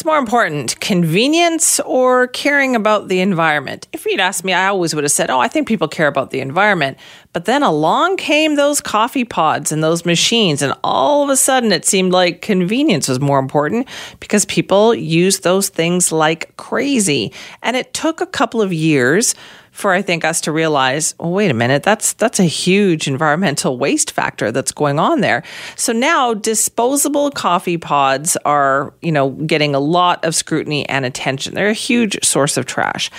What's 0.00 0.06
more 0.06 0.16
important, 0.16 0.80
convenience 0.80 1.78
or 1.80 2.28
caring 2.28 2.74
about 2.74 3.08
the 3.08 3.20
environment? 3.20 3.86
If 3.92 4.06
you'd 4.06 4.18
asked 4.18 4.44
me, 4.44 4.54
I 4.54 4.68
always 4.68 4.94
would 4.94 5.04
have 5.04 5.12
said, 5.12 5.28
oh, 5.28 5.40
I 5.40 5.46
think 5.46 5.68
people 5.68 5.88
care 5.88 6.06
about 6.06 6.30
the 6.30 6.40
environment. 6.40 6.96
But 7.34 7.44
then 7.44 7.62
along 7.62 8.16
came 8.16 8.54
those 8.54 8.80
coffee 8.80 9.26
pods 9.26 9.72
and 9.72 9.84
those 9.84 10.06
machines, 10.06 10.62
and 10.62 10.72
all 10.82 11.22
of 11.22 11.28
a 11.28 11.36
sudden 11.36 11.70
it 11.70 11.84
seemed 11.84 12.12
like 12.12 12.40
convenience 12.40 13.08
was 13.08 13.20
more 13.20 13.38
important 13.38 13.88
because 14.20 14.46
people 14.46 14.94
use 14.94 15.40
those 15.40 15.68
things 15.68 16.10
like 16.10 16.56
crazy. 16.56 17.30
And 17.62 17.76
it 17.76 17.92
took 17.92 18.22
a 18.22 18.26
couple 18.26 18.62
of 18.62 18.72
years 18.72 19.34
for 19.70 19.92
I 19.92 20.02
think 20.02 20.24
us 20.24 20.40
to 20.42 20.52
realize, 20.52 21.14
well, 21.18 21.30
wait 21.30 21.50
a 21.50 21.54
minute, 21.54 21.82
that's 21.82 22.12
that's 22.14 22.40
a 22.40 22.44
huge 22.44 23.06
environmental 23.06 23.78
waste 23.78 24.10
factor 24.10 24.50
that's 24.52 24.72
going 24.72 24.98
on 24.98 25.20
there. 25.20 25.42
So 25.76 25.92
now 25.92 26.34
disposable 26.34 27.30
coffee 27.30 27.78
pods 27.78 28.36
are, 28.44 28.92
you 29.00 29.12
know, 29.12 29.30
getting 29.30 29.74
a 29.74 29.80
lot 29.90 30.24
of 30.24 30.34
scrutiny 30.34 30.88
and 30.88 31.04
attention. 31.04 31.54
They're 31.54 31.68
a 31.68 31.74
huge 31.74 32.24
source 32.24 32.56
of 32.56 32.66
trash 32.66 33.10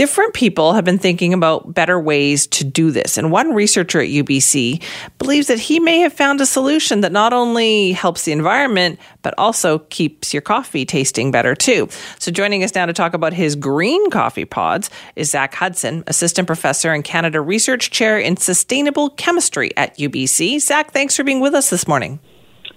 different 0.00 0.32
people 0.32 0.72
have 0.72 0.84
been 0.86 0.98
thinking 0.98 1.34
about 1.34 1.74
better 1.74 2.00
ways 2.00 2.46
to 2.46 2.64
do 2.64 2.90
this. 2.90 3.18
And 3.18 3.30
one 3.30 3.52
researcher 3.52 4.00
at 4.00 4.08
UBC 4.08 4.82
believes 5.18 5.48
that 5.48 5.58
he 5.58 5.78
may 5.78 5.98
have 5.98 6.14
found 6.14 6.40
a 6.40 6.46
solution 6.46 7.02
that 7.02 7.12
not 7.12 7.34
only 7.34 7.92
helps 7.92 8.24
the 8.24 8.32
environment, 8.32 8.98
but 9.20 9.34
also 9.36 9.80
keeps 9.90 10.32
your 10.32 10.40
coffee 10.40 10.86
tasting 10.86 11.30
better 11.30 11.54
too. 11.54 11.86
So 12.18 12.32
joining 12.32 12.64
us 12.64 12.74
now 12.74 12.86
to 12.86 12.94
talk 12.94 13.12
about 13.12 13.34
his 13.34 13.56
green 13.56 14.10
coffee 14.10 14.46
pods 14.46 14.88
is 15.16 15.30
Zach 15.30 15.54
Hudson, 15.54 16.02
assistant 16.06 16.46
professor 16.46 16.92
and 16.92 17.04
Canada 17.04 17.42
Research 17.42 17.90
Chair 17.90 18.18
in 18.18 18.38
Sustainable 18.38 19.10
Chemistry 19.10 19.70
at 19.76 19.98
UBC. 19.98 20.60
Zach, 20.60 20.92
thanks 20.92 21.14
for 21.14 21.24
being 21.24 21.40
with 21.40 21.52
us 21.52 21.68
this 21.68 21.86
morning. 21.86 22.20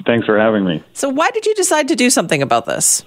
Thanks 0.06 0.26
for 0.26 0.38
having 0.38 0.66
me. 0.66 0.84
So, 0.92 1.08
why 1.08 1.32
did 1.32 1.46
you 1.46 1.56
decide 1.56 1.88
to 1.88 1.96
do 1.96 2.10
something 2.10 2.42
about 2.42 2.66
this? 2.66 3.06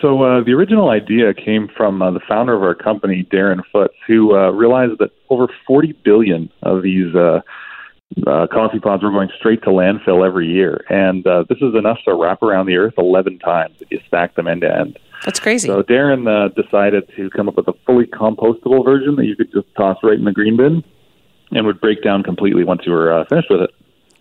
So 0.00 0.22
uh, 0.22 0.42
the 0.44 0.52
original 0.52 0.90
idea 0.90 1.32
came 1.34 1.68
from 1.76 2.02
uh, 2.02 2.10
the 2.10 2.20
founder 2.28 2.54
of 2.54 2.62
our 2.62 2.74
company, 2.74 3.26
Darren 3.30 3.60
Footz, 3.72 3.94
who 4.06 4.36
uh, 4.36 4.50
realized 4.50 4.98
that 4.98 5.10
over 5.30 5.46
40 5.66 5.92
billion 6.04 6.50
of 6.62 6.82
these 6.82 7.14
uh, 7.14 7.40
uh, 8.26 8.46
coffee 8.52 8.78
pods 8.78 9.02
were 9.02 9.10
going 9.10 9.30
straight 9.38 9.62
to 9.62 9.70
landfill 9.70 10.26
every 10.26 10.46
year, 10.46 10.84
and 10.88 11.26
uh, 11.26 11.44
this 11.48 11.58
is 11.58 11.74
enough 11.74 11.98
to 12.04 12.14
wrap 12.14 12.42
around 12.42 12.66
the 12.66 12.76
earth 12.76 12.94
11 12.96 13.38
times 13.40 13.76
if 13.80 13.90
you 13.90 14.00
stack 14.06 14.34
them 14.36 14.46
end 14.46 14.60
to 14.60 14.72
end. 14.72 14.98
That's 15.24 15.40
crazy. 15.40 15.68
So 15.68 15.82
Darren 15.82 16.28
uh, 16.28 16.48
decided 16.48 17.10
to 17.16 17.30
come 17.30 17.48
up 17.48 17.56
with 17.56 17.66
a 17.68 17.72
fully 17.86 18.06
compostable 18.06 18.84
version 18.84 19.16
that 19.16 19.24
you 19.24 19.34
could 19.36 19.50
just 19.52 19.66
toss 19.76 19.98
right 20.02 20.18
in 20.18 20.24
the 20.24 20.32
green 20.32 20.56
bin, 20.56 20.84
and 21.50 21.66
would 21.66 21.80
break 21.80 22.02
down 22.02 22.22
completely 22.22 22.64
once 22.64 22.82
you 22.84 22.92
were 22.92 23.12
uh, 23.12 23.24
finished 23.28 23.48
with 23.50 23.62
it. 23.62 23.70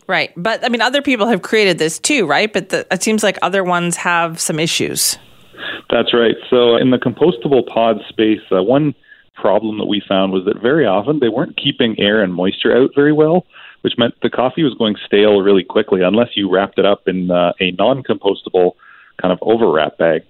Right, 0.07 0.31
but 0.35 0.65
I 0.65 0.69
mean, 0.69 0.81
other 0.81 1.01
people 1.01 1.27
have 1.27 1.41
created 1.41 1.77
this 1.77 1.99
too, 1.99 2.25
right? 2.25 2.51
But 2.51 2.69
the, 2.69 2.87
it 2.91 3.03
seems 3.03 3.23
like 3.23 3.37
other 3.41 3.63
ones 3.63 3.95
have 3.97 4.39
some 4.39 4.59
issues. 4.59 5.17
That's 5.93 6.11
right. 6.11 6.35
So 6.49 6.75
in 6.75 6.89
the 6.89 6.97
compostable 6.97 7.67
pod 7.67 7.97
space, 8.09 8.41
uh, 8.51 8.63
one 8.63 8.95
problem 9.35 9.77
that 9.77 9.85
we 9.85 10.01
found 10.09 10.33
was 10.33 10.43
that 10.45 10.59
very 10.59 10.87
often 10.87 11.19
they 11.19 11.29
weren't 11.29 11.55
keeping 11.55 11.95
air 11.99 12.23
and 12.23 12.33
moisture 12.33 12.75
out 12.75 12.89
very 12.95 13.13
well, 13.13 13.45
which 13.81 13.93
meant 13.95 14.15
the 14.23 14.29
coffee 14.29 14.63
was 14.63 14.73
going 14.73 14.95
stale 15.05 15.41
really 15.41 15.63
quickly 15.63 16.01
unless 16.01 16.29
you 16.35 16.51
wrapped 16.51 16.79
it 16.79 16.85
up 16.85 17.07
in 17.07 17.29
uh, 17.29 17.53
a 17.59 17.71
non-compostable 17.73 18.71
kind 19.21 19.31
of 19.31 19.39
overwrap 19.41 19.99
bag. 19.99 20.23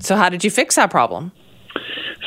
So 0.00 0.16
how 0.16 0.28
did 0.28 0.44
you 0.44 0.50
fix 0.50 0.76
that 0.76 0.90
problem? 0.90 1.32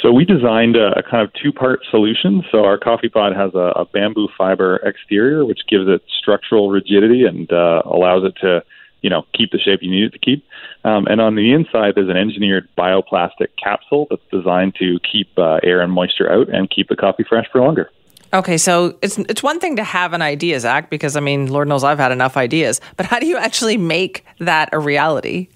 So 0.02 0.12
we 0.12 0.26
designed 0.26 0.78
a, 0.78 0.98
a 0.98 1.04
kind 1.04 1.22
of 1.22 1.32
two-part 1.34 1.82
solution. 1.92 2.44
So 2.52 2.66
our 2.66 2.80
coffee 2.80 3.10
pod 3.10 3.36
has 3.36 3.54
a, 3.54 3.74
a 3.76 3.86
bamboo 3.86 4.30
fiber 4.36 4.78
exterior, 4.78 5.46
which 5.46 5.60
gives 5.70 5.88
it 5.88 6.02
structural 6.20 6.72
rigidity 6.72 7.26
and 7.26 7.52
uh, 7.52 7.84
allows 7.86 8.24
it 8.26 8.34
to 8.42 8.64
you 9.02 9.10
know 9.10 9.26
keep 9.34 9.52
the 9.52 9.60
shape 9.60 9.80
you 9.82 9.92
need 9.92 10.04
it 10.06 10.14
to 10.14 10.20
keep. 10.20 10.46
Um, 10.84 11.08
and 11.08 11.22
on 11.22 11.36
the 11.36 11.52
inside, 11.52 11.96
there's 11.96 12.10
an 12.10 12.18
engineered 12.18 12.68
bioplastic 12.78 13.50
capsule 13.62 14.08
that's 14.10 14.22
designed 14.32 14.76
to 14.76 15.00
keep 15.12 15.28
uh, 15.38 15.60
air 15.64 15.82
and 15.82 15.92
moisture 15.92 16.32
out 16.32 16.50
and 16.50 16.70
keep 16.70 16.90
the 16.90 16.96
coffee 16.96 17.26
fresh 17.28 17.46
for 17.52 17.62
longer. 17.62 17.90
Okay, 18.32 18.58
so 18.58 18.98
it's 19.02 19.18
it's 19.18 19.42
one 19.42 19.60
thing 19.60 19.76
to 19.78 19.84
have 19.84 20.14
an 20.14 20.22
idea, 20.22 20.60
Zach, 20.60 20.90
because 20.90 21.16
I 21.16 21.20
mean, 21.20 21.48
Lord 21.48 21.68
knows 21.68 21.84
I've 21.84 21.98
had 21.98 22.12
enough 22.12 22.38
ideas. 22.38 22.80
But 22.96 23.08
how 23.08 23.20
do 23.20 23.26
you 23.26 23.38
actually 23.38 23.78
make 23.78 24.26
that 24.40 24.70
a 24.72 24.80
reality? 24.80 25.48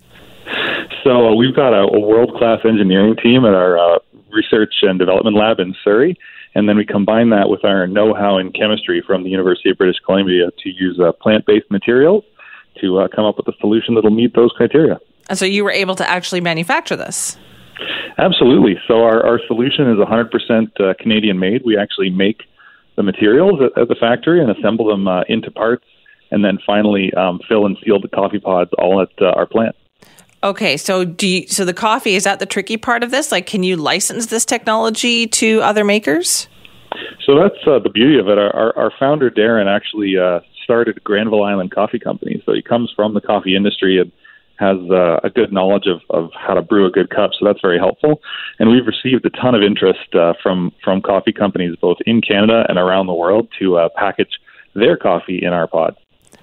So 1.04 1.28
uh, 1.28 1.36
we've 1.36 1.56
got 1.56 1.74
a, 1.74 1.84
a 1.84 2.00
world 2.00 2.34
class 2.36 2.60
engineering 2.66 3.16
team 3.22 3.46
at 3.46 3.54
our 3.54 3.78
uh, 3.78 4.00
research 4.31 4.74
and 4.81 4.98
development 4.98 5.36
lab 5.36 5.60
in 5.60 5.75
Surrey, 5.84 6.18
and 6.56 6.68
then 6.68 6.75
we 6.75 6.86
combine 6.86 7.30
that 7.30 7.50
with 7.50 7.64
our 7.64 7.86
know 7.86 8.14
how 8.14 8.38
in 8.38 8.52
chemistry 8.52 9.04
from 9.06 9.24
the 9.24 9.30
University 9.30 9.70
of 9.70 9.78
British 9.78 10.00
Columbia 10.04 10.50
to 10.64 10.70
use 10.70 11.00
uh, 11.00 11.12
plant 11.12 11.46
based 11.46 11.70
materials 11.70 12.24
to 12.81 13.00
uh, 13.00 13.07
come 13.13 13.25
up 13.25 13.38
with 13.38 13.47
a 13.47 13.57
solution 13.59 13.95
that'll 13.95 14.11
meet 14.11 14.35
those 14.35 14.51
criteria. 14.56 15.00
And 15.29 15.38
so 15.38 15.45
you 15.45 15.63
were 15.63 15.72
able 15.72 15.95
to 15.95 16.09
actually 16.09 16.41
manufacture 16.41 16.95
this? 16.95 17.38
Absolutely. 18.17 18.79
So 18.88 19.03
our, 19.03 19.25
our 19.25 19.39
solution 19.47 19.89
is 19.89 19.97
100% 19.97 20.79
uh, 20.79 20.94
Canadian 21.00 21.39
made. 21.39 21.63
We 21.66 21.78
actually 21.78 22.09
make 22.09 22.44
the 22.95 23.03
materials 23.03 23.59
at, 23.62 23.81
at 23.81 23.88
the 23.88 23.95
factory 23.95 24.41
and 24.41 24.51
assemble 24.51 24.88
them 24.88 25.07
uh, 25.07 25.23
into 25.28 25.50
parts, 25.50 25.85
and 26.31 26.44
then 26.44 26.59
finally 26.66 27.13
um, 27.13 27.39
fill 27.47 27.66
and 27.66 27.78
seal 27.83 28.00
the 28.00 28.07
coffee 28.07 28.39
pods 28.39 28.72
all 28.78 29.01
at 29.01 29.09
uh, 29.22 29.29
our 29.31 29.45
plant. 29.45 29.75
Okay, 30.44 30.75
so 30.75 31.06
do 31.06 31.28
you, 31.28 31.47
so 31.47 31.63
the 31.63 31.73
coffee 31.73 32.16
is 32.16 32.25
that 32.25 32.39
the 32.39 32.45
tricky 32.45 32.75
part 32.75 33.01
of 33.01 33.12
this? 33.12 33.31
Like, 33.31 33.45
can 33.45 33.63
you 33.63 33.78
license 33.78 34.25
this 34.25 34.44
technology 34.44 35.25
to 35.28 35.62
other 35.62 35.85
makers? 35.85 36.47
So 37.25 37.39
that's 37.39 37.56
uh, 37.66 37.79
the 37.79 37.89
beauty 37.89 38.19
of 38.19 38.28
it. 38.28 38.38
Our, 38.38 38.53
our, 38.53 38.78
our 38.78 38.91
founder 39.00 39.31
Darren 39.31 39.73
actually 39.73 40.17
uh, 40.17 40.41
started 40.73 41.03
Granville 41.03 41.44
Island 41.44 41.72
Coffee 41.72 42.00
Company. 42.00 42.41
So 42.47 42.53
he 42.53 42.63
comes 42.63 42.91
from 42.95 43.13
the 43.13 43.22
coffee 43.22 43.56
industry 43.56 44.00
and 44.00 44.11
has 44.57 44.78
uh, 44.89 45.19
a 45.23 45.29
good 45.29 45.53
knowledge 45.53 45.85
of, 45.85 46.01
of 46.09 46.31
how 46.34 46.56
to 46.56 46.63
brew 46.63 46.88
a 46.88 46.89
good 46.89 47.11
cup. 47.11 47.29
So 47.38 47.45
that's 47.45 47.61
very 47.61 47.78
helpful. 47.78 48.22
And 48.57 48.69
we've 48.69 48.88
received 48.88 49.23
a 49.25 49.29
ton 49.29 49.53
of 49.53 49.62
interest 49.62 50.16
uh, 50.16 50.33
from 50.41 50.72
from 50.83 51.01
coffee 51.01 51.31
companies 51.31 51.75
both 51.79 51.97
in 52.07 52.22
Canada 52.22 52.66
and 52.69 52.79
around 52.79 53.06
the 53.06 53.13
world 53.13 53.50
to 53.59 53.78
uh, 53.78 53.89
package 53.95 54.39
their 54.73 54.97
coffee 54.97 55.39
in 55.44 55.53
our 55.53 55.67
pod. 55.67 55.95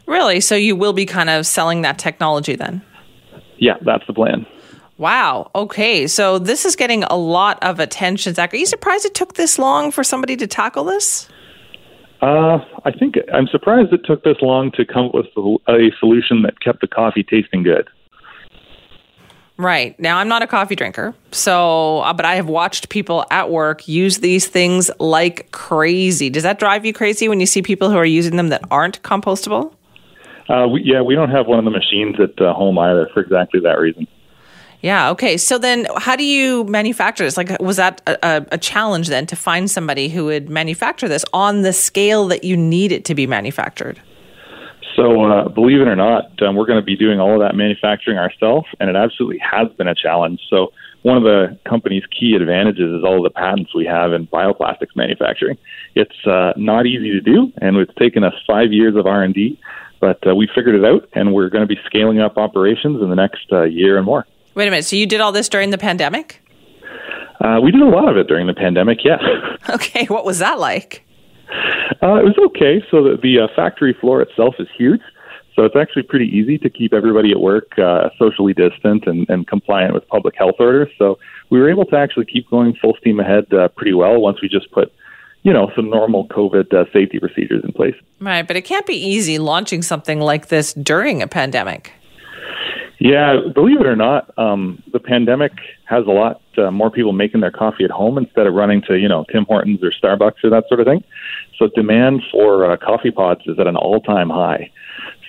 Really? 0.06 0.40
So 0.40 0.54
you 0.54 0.76
will 0.76 0.92
be 0.92 1.06
kind 1.06 1.28
of 1.28 1.44
selling 1.44 1.82
that 1.82 1.98
technology 1.98 2.54
then? 2.54 2.82
Yeah, 3.58 3.78
that's 3.84 4.06
the 4.06 4.12
plan. 4.12 4.46
Wow. 4.96 5.50
Okay. 5.56 6.06
So 6.06 6.38
this 6.38 6.64
is 6.64 6.76
getting 6.76 7.02
a 7.04 7.16
lot 7.16 7.58
of 7.62 7.80
attention. 7.80 8.34
Zach, 8.34 8.54
are 8.54 8.56
you 8.56 8.66
surprised 8.66 9.04
it 9.06 9.14
took 9.14 9.34
this 9.34 9.58
long 9.58 9.90
for 9.90 10.04
somebody 10.04 10.36
to 10.36 10.46
tackle 10.46 10.84
this? 10.84 11.28
Uh, 12.22 12.58
I 12.84 12.90
think 12.90 13.16
I'm 13.32 13.46
surprised 13.46 13.92
it 13.92 14.04
took 14.04 14.24
this 14.24 14.36
long 14.42 14.70
to 14.72 14.84
come 14.84 15.06
up 15.06 15.14
with 15.14 15.26
a 15.68 15.90
solution 15.98 16.42
that 16.42 16.60
kept 16.60 16.80
the 16.80 16.86
coffee 16.86 17.22
tasting 17.22 17.62
good. 17.62 17.88
Right. 19.56 19.98
Now, 20.00 20.16
I'm 20.16 20.28
not 20.28 20.42
a 20.42 20.46
coffee 20.46 20.74
drinker, 20.74 21.14
so, 21.32 21.98
uh, 21.98 22.14
but 22.14 22.24
I 22.24 22.36
have 22.36 22.48
watched 22.48 22.88
people 22.88 23.26
at 23.30 23.50
work 23.50 23.86
use 23.86 24.18
these 24.18 24.46
things 24.46 24.90
like 24.98 25.50
crazy. 25.52 26.30
Does 26.30 26.44
that 26.44 26.58
drive 26.58 26.86
you 26.86 26.94
crazy 26.94 27.28
when 27.28 27.40
you 27.40 27.46
see 27.46 27.60
people 27.60 27.90
who 27.90 27.96
are 27.96 28.06
using 28.06 28.36
them 28.36 28.48
that 28.48 28.62
aren't 28.70 29.02
compostable? 29.02 29.74
Uh, 30.48 30.66
we, 30.66 30.82
yeah, 30.82 31.02
we 31.02 31.14
don't 31.14 31.30
have 31.30 31.46
one 31.46 31.58
of 31.58 31.66
the 31.66 31.70
machines 31.70 32.16
at 32.18 32.40
uh, 32.40 32.54
home 32.54 32.78
either 32.78 33.08
for 33.12 33.20
exactly 33.20 33.60
that 33.60 33.78
reason. 33.78 34.06
Yeah. 34.82 35.10
Okay. 35.10 35.36
So 35.36 35.58
then, 35.58 35.86
how 35.96 36.16
do 36.16 36.24
you 36.24 36.64
manufacture 36.64 37.24
this? 37.24 37.36
Like, 37.36 37.60
was 37.60 37.76
that 37.76 38.00
a, 38.06 38.46
a, 38.50 38.58
challenge 38.58 39.08
then 39.08 39.26
to 39.26 39.36
find 39.36 39.70
somebody 39.70 40.08
who 40.08 40.24
would 40.26 40.48
manufacture 40.48 41.06
this 41.06 41.24
on 41.34 41.62
the 41.62 41.72
scale 41.72 42.26
that 42.28 42.44
you 42.44 42.56
need 42.56 42.90
it 42.90 43.04
to 43.06 43.14
be 43.14 43.26
manufactured? 43.26 44.00
So, 44.96 45.24
uh, 45.24 45.48
believe 45.48 45.80
it 45.80 45.88
or 45.88 45.96
not, 45.96 46.42
um, 46.42 46.56
we're 46.56 46.66
going 46.66 46.80
to 46.80 46.84
be 46.84 46.96
doing 46.96 47.20
all 47.20 47.34
of 47.34 47.40
that 47.40 47.54
manufacturing 47.54 48.18
ourselves, 48.18 48.66
and 48.80 48.90
it 48.90 48.96
absolutely 48.96 49.38
has 49.38 49.68
been 49.76 49.86
a 49.86 49.94
challenge. 49.94 50.40
So, 50.48 50.72
one 51.02 51.16
of 51.16 51.22
the 51.22 51.58
company's 51.66 52.02
key 52.06 52.34
advantages 52.34 52.90
is 52.90 53.04
all 53.04 53.22
the 53.22 53.30
patents 53.30 53.74
we 53.74 53.86
have 53.86 54.12
in 54.12 54.26
bioplastics 54.26 54.94
manufacturing. 54.96 55.56
It's 55.94 56.26
uh, 56.26 56.52
not 56.56 56.86
easy 56.86 57.10
to 57.12 57.20
do, 57.20 57.52
and 57.62 57.76
it's 57.76 57.94
taken 57.94 58.24
us 58.24 58.34
five 58.46 58.72
years 58.72 58.96
of 58.96 59.06
R 59.06 59.22
and 59.22 59.32
D, 59.32 59.58
but 60.00 60.26
uh, 60.26 60.34
we 60.34 60.48
figured 60.54 60.74
it 60.74 60.84
out, 60.84 61.08
and 61.14 61.32
we're 61.32 61.48
going 61.48 61.66
to 61.66 61.74
be 61.74 61.80
scaling 61.86 62.20
up 62.20 62.36
operations 62.36 63.00
in 63.02 63.08
the 63.08 63.16
next 63.16 63.46
uh, 63.52 63.62
year 63.62 63.96
and 63.96 64.04
more. 64.04 64.26
Wait 64.54 64.68
a 64.68 64.70
minute. 64.70 64.84
So 64.84 64.96
you 64.96 65.06
did 65.06 65.20
all 65.20 65.32
this 65.32 65.48
during 65.48 65.70
the 65.70 65.78
pandemic? 65.78 66.42
Uh, 67.40 67.58
we 67.62 67.70
did 67.70 67.80
a 67.80 67.88
lot 67.88 68.08
of 68.08 68.16
it 68.16 68.26
during 68.26 68.46
the 68.46 68.54
pandemic. 68.54 68.98
Yes. 69.04 69.22
Okay. 69.68 70.06
What 70.06 70.24
was 70.24 70.38
that 70.38 70.58
like? 70.58 71.06
Uh, 72.02 72.14
it 72.14 72.24
was 72.24 72.36
okay. 72.46 72.82
So 72.90 73.04
the, 73.04 73.18
the 73.22 73.40
uh, 73.40 73.48
factory 73.54 73.94
floor 74.00 74.22
itself 74.22 74.54
is 74.58 74.66
huge. 74.76 75.02
So 75.54 75.64
it's 75.64 75.76
actually 75.76 76.04
pretty 76.04 76.26
easy 76.26 76.56
to 76.58 76.70
keep 76.70 76.92
everybody 76.92 77.30
at 77.30 77.40
work 77.40 77.78
uh, 77.78 78.08
socially 78.18 78.54
distant 78.54 79.06
and, 79.06 79.28
and 79.28 79.46
compliant 79.46 79.94
with 79.94 80.08
public 80.08 80.34
health 80.36 80.54
orders. 80.58 80.88
So 80.96 81.18
we 81.50 81.60
were 81.60 81.70
able 81.70 81.84
to 81.86 81.96
actually 81.96 82.24
keep 82.24 82.48
going 82.48 82.74
full 82.80 82.96
steam 83.00 83.20
ahead 83.20 83.52
uh, 83.52 83.68
pretty 83.68 83.92
well 83.92 84.20
once 84.20 84.40
we 84.40 84.48
just 84.48 84.70
put, 84.72 84.92
you 85.42 85.52
know, 85.52 85.70
some 85.76 85.90
normal 85.90 86.26
COVID 86.28 86.72
uh, 86.72 86.90
safety 86.92 87.18
procedures 87.18 87.62
in 87.62 87.72
place. 87.72 87.94
Right, 88.20 88.46
but 88.46 88.56
it 88.56 88.62
can't 88.62 88.86
be 88.86 88.94
easy 88.94 89.38
launching 89.38 89.82
something 89.82 90.20
like 90.20 90.48
this 90.48 90.72
during 90.72 91.20
a 91.20 91.26
pandemic. 91.26 91.92
Yeah, 93.00 93.36
believe 93.54 93.80
it 93.80 93.86
or 93.86 93.96
not, 93.96 94.30
um, 94.38 94.82
the 94.92 95.00
pandemic 95.00 95.52
has 95.86 96.04
a 96.06 96.10
lot 96.10 96.42
uh, 96.58 96.70
more 96.70 96.90
people 96.90 97.12
making 97.12 97.40
their 97.40 97.50
coffee 97.50 97.82
at 97.82 97.90
home 97.90 98.18
instead 98.18 98.46
of 98.46 98.52
running 98.52 98.82
to, 98.82 98.98
you 98.98 99.08
know, 99.08 99.24
Tim 99.32 99.46
Hortons 99.46 99.82
or 99.82 99.90
Starbucks 99.90 100.44
or 100.44 100.50
that 100.50 100.64
sort 100.68 100.80
of 100.80 100.86
thing. 100.86 101.02
So 101.58 101.68
demand 101.74 102.22
for 102.30 102.70
uh, 102.70 102.76
coffee 102.76 103.10
pods 103.10 103.40
is 103.46 103.58
at 103.58 103.66
an 103.66 103.76
all-time 103.76 104.28
high. 104.28 104.70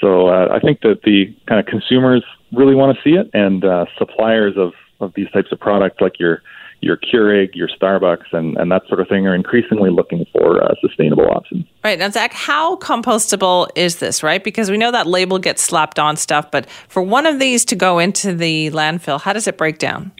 So 0.02 0.28
uh, 0.28 0.50
I 0.52 0.60
think 0.60 0.82
that 0.82 1.04
the 1.04 1.34
kind 1.48 1.62
of 1.62 1.66
consumers 1.66 2.26
really 2.52 2.76
want 2.76 2.98
to 2.98 3.02
see 3.04 3.16
it, 3.16 3.30
and 3.34 3.64
uh, 3.64 3.86
suppliers 3.98 4.56
of 4.58 4.74
of 5.00 5.14
these 5.16 5.32
types 5.32 5.52
of 5.52 5.60
products, 5.60 6.00
like 6.00 6.20
your 6.20 6.44
your 6.82 6.98
Keurig, 6.98 7.56
your 7.56 7.68
Starbucks, 7.68 8.34
and, 8.34 8.58
and 8.58 8.72
that 8.72 8.82
sort 8.88 9.00
of 9.00 9.08
thing 9.08 9.28
are 9.28 9.36
increasingly 9.36 9.92
looking 9.92 10.26
for 10.32 10.64
uh, 10.64 10.74
sustainable 10.82 11.28
options. 11.30 11.66
Right. 11.84 11.98
Now, 11.98 12.10
Zach, 12.10 12.34
how 12.34 12.76
compostable 12.78 13.70
is 13.76 13.98
this, 13.98 14.24
right? 14.24 14.44
Because 14.44 14.72
we 14.72 14.78
know 14.78 14.92
that 14.92 15.06
label 15.06 15.38
gets 15.38 15.62
slapped 15.62 16.00
on 16.00 16.18
stuff, 16.18 16.50
but 16.50 16.70
for 16.88 17.04
one 17.04 17.26
of 17.26 17.40
these 17.40 17.64
to 17.66 17.76
go 17.76 18.00
into 18.00 18.36
the 18.36 18.72
landfill, 18.72 19.22
how 19.22 19.32
does 19.32 19.48
it 19.48 19.58
break 19.58 19.78
down? 19.78 20.12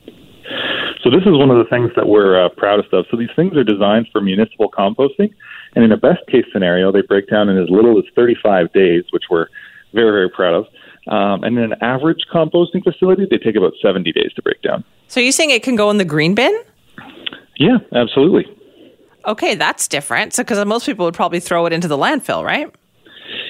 So, 1.04 1.10
this 1.10 1.24
is 1.26 1.34
one 1.34 1.50
of 1.50 1.58
the 1.58 1.68
things 1.68 1.90
that 1.96 2.08
we're 2.08 2.46
uh, 2.46 2.50
proudest 2.56 2.94
of. 2.94 3.06
So, 3.10 3.18
these 3.18 3.34
things 3.36 3.58
are 3.58 3.64
designed 3.64 4.08
for 4.12 4.22
municipal 4.22 4.70
composting, 4.70 5.34
and 5.76 5.84
in 5.84 5.92
a 5.92 5.98
best 5.98 6.20
case 6.28 6.46
scenario, 6.54 6.92
they 6.92 7.02
break 7.02 7.28
down 7.28 7.50
in 7.50 7.58
as 7.58 7.70
little 7.70 7.98
as 7.98 8.06
35 8.16 8.72
days, 8.72 9.04
which 9.10 9.24
we're 9.32 9.48
very, 9.94 10.12
very 10.12 10.30
proud 10.30 10.54
of. 10.54 10.66
Um, 11.08 11.44
and 11.44 11.58
in 11.58 11.72
an 11.72 11.74
average 11.82 12.26
composting 12.32 12.84
facility, 12.84 13.26
they 13.30 13.40
take 13.40 13.56
about 13.56 13.74
70 13.82 14.12
days 14.12 14.32
to 14.36 14.44
break 14.44 14.62
down. 14.62 14.84
So 15.12 15.20
you're 15.20 15.34
saying 15.34 15.50
it 15.50 15.62
can 15.62 15.76
go 15.76 15.90
in 15.90 15.98
the 15.98 16.06
green 16.06 16.36
bin? 16.36 16.58
Yeah, 17.58 17.80
absolutely. 17.94 18.46
Okay, 19.26 19.56
that's 19.56 19.90
different. 19.90 20.34
So 20.34 20.42
because 20.42 20.66
most 20.66 20.86
people 20.86 21.04
would 21.04 21.14
probably 21.14 21.42
throw 21.42 21.66
it 21.66 21.74
into 21.74 21.90
the 21.90 21.98
landfill, 21.98 22.46
right? 22.46 22.74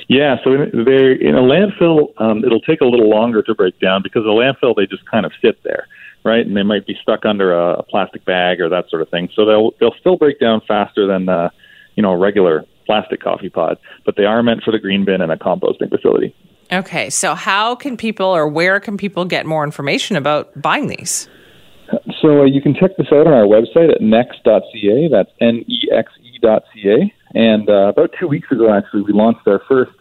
Yeah, 0.08 0.38
so 0.44 0.58
they 0.58 1.20
in 1.22 1.36
a 1.36 1.42
landfill, 1.44 2.14
um, 2.18 2.44
it'll 2.44 2.62
take 2.62 2.82
a 2.82 2.86
little 2.86 3.12
longer 3.12 3.44
to 3.44 3.54
break 3.54 3.80
down 3.80 4.02
because 4.02 4.24
the 4.24 4.32
landfill 4.32 4.76
they 4.76 4.88
just 4.88 5.06
kind 5.06 5.24
of 5.24 5.34
sit 5.40 5.62
there, 5.64 5.86
right? 6.26 6.44
And 6.44 6.58
they 6.58 6.64
might 6.64 6.88
be 6.88 6.98
stuck 7.00 7.28
under 7.28 7.54
a, 7.54 7.74
a 7.76 7.84
plastic 7.84 8.26
bag 8.26 8.60
or 8.60 8.68
that 8.70 8.90
sort 8.90 9.04
of 9.04 9.10
thing. 9.10 9.30
So 9.36 9.46
they'll 9.46 9.70
they'll 9.80 9.96
still 10.00 10.18
break 10.18 10.40
down 10.40 10.62
faster 10.68 11.06
than 11.06 11.30
uh, 11.30 11.52
you 11.94 12.02
know 12.02 12.14
a 12.14 12.18
regular 12.18 12.66
plastic 12.88 13.22
coffee 13.22 13.50
pod, 13.50 13.78
but 14.04 14.16
they 14.16 14.26
are 14.26 14.42
meant 14.42 14.64
for 14.64 14.72
the 14.72 14.80
green 14.80 15.06
bin 15.06 15.22
and 15.22 15.32
a 15.32 15.38
composting 15.38 15.92
facility. 15.92 16.36
Okay, 16.72 17.12
so 17.12 17.36
how 17.36 17.76
can 17.76 17.98
people 17.98 18.26
or 18.26 18.48
where 18.48 18.80
can 18.80 18.98
people 18.98 19.26
get 19.26 19.46
more 19.46 19.64
information 19.64 20.18
about 20.18 20.60
buying 20.60 20.88
these? 20.88 21.30
So 22.22 22.42
uh, 22.42 22.46
you 22.46 22.62
can 22.62 22.74
check 22.74 22.98
this 22.98 23.08
out 23.12 23.28
on 23.28 23.34
our 23.34 23.46
website 23.46 23.92
at 23.92 24.02
nexe.ca. 24.02 25.08
That's 25.10 25.32
N-E-X-E.ca. 25.40 27.14
And 27.34 27.70
uh, 27.70 27.90
about 27.90 28.14
two 28.20 28.28
weeks 28.28 28.52
ago, 28.52 28.74
actually, 28.74 29.04
we 29.04 29.14
launched 29.14 29.48
our 29.48 29.62
first 29.68 29.92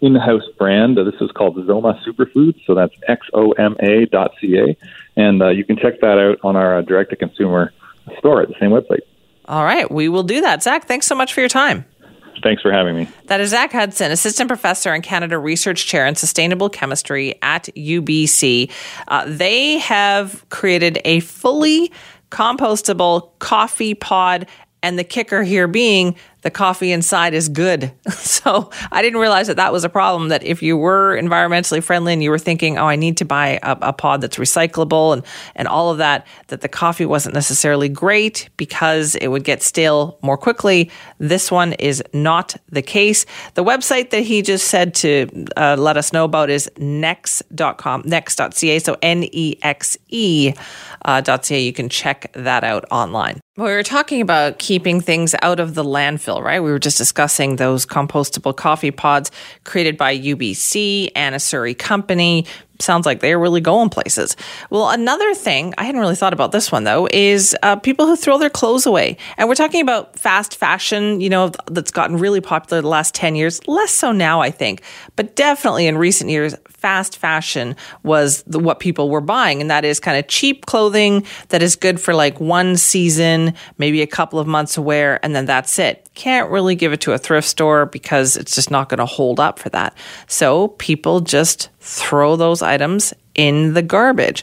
in-house 0.00 0.48
brand. 0.58 0.98
Uh, 0.98 1.04
this 1.04 1.20
is 1.20 1.30
called 1.32 1.56
Xoma 1.56 2.02
Superfoods. 2.04 2.64
So 2.66 2.74
that's 2.74 2.94
X-O-M-A.ca. 3.08 4.76
And 5.16 5.42
uh, 5.42 5.48
you 5.48 5.64
can 5.64 5.76
check 5.76 6.00
that 6.00 6.18
out 6.18 6.38
on 6.42 6.56
our 6.56 6.78
uh, 6.78 6.82
direct-to-consumer 6.82 7.72
store 8.18 8.42
at 8.42 8.48
the 8.48 8.54
same 8.60 8.70
website. 8.70 9.00
All 9.48 9.64
right, 9.64 9.90
we 9.90 10.08
will 10.08 10.24
do 10.24 10.40
that. 10.40 10.62
Zach, 10.62 10.86
thanks 10.86 11.06
so 11.06 11.14
much 11.14 11.32
for 11.32 11.40
your 11.40 11.48
time. 11.48 11.84
Thanks 12.42 12.62
for 12.62 12.72
having 12.72 12.96
me. 12.96 13.08
That 13.26 13.40
is 13.40 13.50
Zach 13.50 13.72
Hudson, 13.72 14.10
Assistant 14.10 14.48
Professor 14.48 14.92
and 14.92 15.02
Canada 15.02 15.38
Research 15.38 15.86
Chair 15.86 16.06
in 16.06 16.14
Sustainable 16.14 16.68
Chemistry 16.68 17.34
at 17.42 17.64
UBC. 17.76 18.70
Uh, 19.08 19.24
they 19.26 19.78
have 19.78 20.48
created 20.48 21.00
a 21.04 21.20
fully 21.20 21.92
compostable 22.30 23.30
coffee 23.38 23.94
pod, 23.94 24.46
and 24.82 24.98
the 24.98 25.04
kicker 25.04 25.42
here 25.42 25.66
being 25.68 26.16
the 26.42 26.50
coffee 26.50 26.92
inside 26.92 27.34
is 27.34 27.48
good. 27.48 27.92
So 28.36 28.70
I 28.92 29.02
didn't 29.02 29.18
realize 29.18 29.48
that 29.48 29.56
that 29.56 29.72
was 29.72 29.82
a 29.82 29.88
problem. 29.88 30.28
That 30.28 30.44
if 30.44 30.62
you 30.62 30.76
were 30.76 31.18
environmentally 31.20 31.82
friendly 31.82 32.12
and 32.12 32.22
you 32.22 32.30
were 32.30 32.38
thinking, 32.38 32.78
oh, 32.78 32.86
I 32.86 32.94
need 32.94 33.16
to 33.16 33.24
buy 33.24 33.58
a, 33.62 33.76
a, 33.82 33.92
pod 33.92 34.20
that's 34.20 34.36
recyclable 34.36 35.14
and, 35.14 35.24
and 35.56 35.66
all 35.66 35.90
of 35.90 35.98
that, 35.98 36.26
that 36.48 36.60
the 36.60 36.68
coffee 36.68 37.06
wasn't 37.06 37.34
necessarily 37.34 37.88
great 37.88 38.48
because 38.56 39.16
it 39.16 39.28
would 39.28 39.42
get 39.42 39.62
stale 39.62 40.18
more 40.22 40.36
quickly. 40.36 40.90
This 41.18 41.50
one 41.50 41.72
is 41.74 42.04
not 42.12 42.56
the 42.68 42.82
case. 42.82 43.26
The 43.54 43.64
website 43.64 44.10
that 44.10 44.20
he 44.20 44.42
just 44.42 44.68
said 44.68 44.94
to 44.96 45.28
uh, 45.56 45.76
let 45.76 45.96
us 45.96 46.12
know 46.12 46.24
about 46.24 46.48
is 46.48 46.70
nexe.com, 46.76 48.04
nexe.ca. 48.04 48.78
So 48.78 48.96
N 49.02 49.24
E 49.32 49.56
X 49.62 49.98
E 50.08 50.52
uh, 51.04 51.22
.ca. 51.22 51.60
You 51.60 51.72
can 51.72 51.88
check 51.88 52.30
that 52.34 52.64
out 52.64 52.84
online. 52.90 53.40
We 53.56 53.64
were 53.64 53.82
talking 53.82 54.20
about 54.20 54.58
keeping 54.58 55.00
things 55.00 55.34
out 55.40 55.60
of 55.60 55.74
the 55.74 55.82
landfill, 55.82 56.35
right? 56.42 56.60
We 56.60 56.70
were 56.70 56.78
just 56.78 56.98
discussing 56.98 57.56
those 57.56 57.86
compostable 57.86 58.56
coffee 58.56 58.90
pods 58.90 59.30
created 59.64 59.96
by 59.96 60.16
UBC 60.18 61.10
and 61.14 61.34
a 61.34 61.40
Surrey 61.40 61.74
company 61.74 62.46
sounds 62.82 63.06
like 63.06 63.20
they're 63.20 63.38
really 63.38 63.60
going 63.60 63.88
places. 63.88 64.36
Well, 64.70 64.90
another 64.90 65.34
thing, 65.34 65.74
I 65.78 65.84
hadn't 65.84 66.00
really 66.00 66.16
thought 66.16 66.32
about 66.32 66.52
this 66.52 66.70
one 66.70 66.84
though, 66.84 67.08
is 67.10 67.56
uh, 67.62 67.76
people 67.76 68.06
who 68.06 68.16
throw 68.16 68.38
their 68.38 68.50
clothes 68.50 68.86
away. 68.86 69.16
And 69.36 69.48
we're 69.48 69.54
talking 69.54 69.80
about 69.80 70.18
fast 70.18 70.56
fashion, 70.56 71.20
you 71.20 71.30
know, 71.30 71.52
that's 71.66 71.90
gotten 71.90 72.16
really 72.16 72.40
popular 72.40 72.82
the 72.82 72.88
last 72.88 73.14
10 73.14 73.34
years, 73.34 73.66
less 73.66 73.90
so 73.90 74.12
now, 74.12 74.40
I 74.40 74.50
think, 74.50 74.82
but 75.16 75.36
definitely 75.36 75.86
in 75.86 75.98
recent 75.98 76.30
years, 76.30 76.54
fast 76.68 77.16
fashion 77.16 77.76
was 78.02 78.42
the, 78.44 78.58
what 78.58 78.80
people 78.80 79.10
were 79.10 79.20
buying. 79.20 79.60
And 79.60 79.70
that 79.70 79.84
is 79.84 80.00
kind 80.00 80.18
of 80.18 80.28
cheap 80.28 80.66
clothing 80.66 81.26
that 81.48 81.62
is 81.62 81.76
good 81.76 82.00
for 82.00 82.14
like 82.14 82.40
one 82.40 82.76
season, 82.76 83.54
maybe 83.78 84.02
a 84.02 84.06
couple 84.06 84.38
of 84.38 84.46
months 84.46 84.76
of 84.76 84.84
wear, 84.84 85.24
and 85.24 85.34
then 85.34 85.46
that's 85.46 85.78
it. 85.78 86.05
Can't 86.16 86.50
really 86.50 86.74
give 86.74 86.92
it 86.92 87.02
to 87.02 87.12
a 87.12 87.18
thrift 87.18 87.46
store 87.46 87.86
because 87.86 88.36
it's 88.36 88.54
just 88.54 88.70
not 88.70 88.88
going 88.88 88.98
to 88.98 89.06
hold 89.06 89.38
up 89.38 89.58
for 89.58 89.68
that. 89.68 89.96
So 90.26 90.68
people 90.68 91.20
just 91.20 91.68
throw 91.78 92.36
those 92.36 92.62
items 92.62 93.14
in 93.34 93.74
the 93.74 93.82
garbage. 93.82 94.42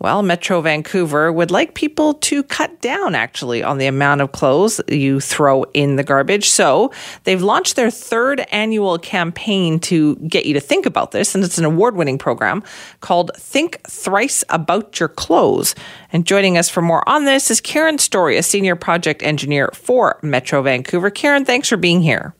Well, 0.00 0.22
Metro 0.22 0.60
Vancouver 0.60 1.32
would 1.32 1.50
like 1.50 1.74
people 1.74 2.14
to 2.14 2.44
cut 2.44 2.80
down 2.80 3.16
actually 3.16 3.64
on 3.64 3.78
the 3.78 3.86
amount 3.86 4.20
of 4.20 4.30
clothes 4.30 4.80
you 4.86 5.18
throw 5.18 5.64
in 5.74 5.96
the 5.96 6.04
garbage. 6.04 6.48
So 6.48 6.92
they've 7.24 7.42
launched 7.42 7.74
their 7.74 7.90
third 7.90 8.46
annual 8.52 8.98
campaign 8.98 9.80
to 9.80 10.14
get 10.16 10.46
you 10.46 10.54
to 10.54 10.60
think 10.60 10.86
about 10.86 11.10
this. 11.10 11.34
And 11.34 11.42
it's 11.42 11.58
an 11.58 11.64
award 11.64 11.96
winning 11.96 12.16
program 12.16 12.62
called 13.00 13.32
Think 13.36 13.80
Thrice 13.88 14.44
About 14.50 15.00
Your 15.00 15.08
Clothes. 15.08 15.74
And 16.12 16.24
joining 16.24 16.56
us 16.56 16.68
for 16.68 16.80
more 16.80 17.06
on 17.08 17.24
this 17.24 17.50
is 17.50 17.60
Karen 17.60 17.96
Storry, 17.96 18.38
a 18.38 18.42
senior 18.44 18.76
project 18.76 19.24
engineer 19.24 19.70
for 19.74 20.20
Metro 20.22 20.62
Vancouver. 20.62 21.10
Karen, 21.10 21.44
thanks 21.44 21.68
for 21.68 21.76
being 21.76 22.02
here. 22.02 22.36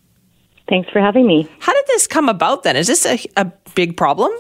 Thanks 0.69 0.89
for 0.91 1.01
having 1.01 1.27
me. 1.27 1.49
How 1.59 1.73
did 1.73 1.85
this 1.89 2.07
come 2.07 2.29
about 2.29 2.63
then? 2.63 2.77
Is 2.77 2.87
this 2.87 3.05
a, 3.05 3.19
a 3.37 3.47
big 3.75 3.97
problem? 3.97 4.31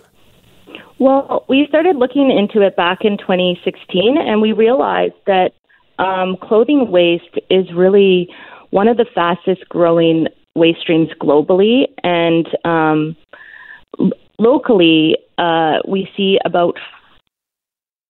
Well, 1.00 1.45
we 1.49 1.67
started 1.69 1.97
looking 1.97 2.31
into 2.31 2.67
it 2.67 2.75
back 2.77 2.99
in 3.03 3.19
2016, 3.19 4.17
and 4.19 4.41
we 4.43 4.53
realized 4.53 5.14
that 5.26 5.52
um, 5.99 6.37
clothing 6.37 6.90
waste 6.90 7.38
is 7.50 7.73
really 7.73 8.28
one 8.71 8.88
of 8.88 8.97
the 8.97 9.07
fastest 9.14 9.69
growing 9.69 10.26
waste 10.55 10.81
streams 10.81 11.09
globally. 11.21 11.87
And 12.02 12.49
um, 12.64 13.17
locally, 14.38 15.17
uh, 15.38 15.78
we 15.87 16.09
see 16.17 16.38
about 16.45 16.76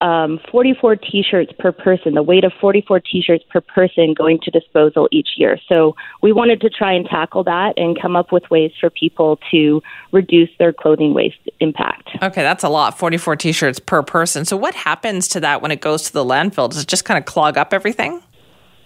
um, 0.01 0.39
44 0.51 0.97
t-shirts 0.97 1.53
per 1.59 1.73
person, 1.73 2.15
the 2.15 2.23
weight 2.23 2.45
of 2.45 2.53
44 2.61 3.01
t-shirts 3.01 3.45
per 3.51 3.61
person 3.61 4.15
going 4.15 4.39
to 4.43 4.51
disposal 4.51 5.09
each 5.11 5.31
year. 5.37 5.59
So 5.69 5.97
we 6.23 6.33
wanted 6.33 6.61
to 6.61 6.71
try 6.71 6.93
and 6.93 7.05
tackle 7.07 7.45
that 7.45 7.75
and 7.77 8.01
come 8.01 8.15
up 8.15 8.31
with 8.31 8.49
ways 8.51 8.73
for 8.81 8.91
people 8.91 9.41
to 9.51 9.83
reduce 10.13 10.51
their 10.59 10.73
clothing 10.73 11.15
waste 11.15 11.39
impact. 11.61 12.11
Okay, 12.23 12.43
that's 12.43 12.63
a 12.63 12.69
lot, 12.69 12.99
44 12.99 13.37
t-shirts 13.37 13.81
per 13.81 14.03
person. 14.03 14.45
So 14.45 14.57
what 14.57 14.75
happens 14.75 15.29
to 15.29 15.41
that 15.41 15.63
when 15.63 15.71
it 15.71 15.81
goes 15.81 16.05
to 16.05 16.13
the 16.13 16.25
landfill? 16.25 16.71
Does 16.71 16.83
it 16.83 16.89
just 16.89 17.05
kind 17.05 17.19
of 17.19 17.25
clog 17.25 17.59
up 17.59 17.75
everything? 17.75 18.23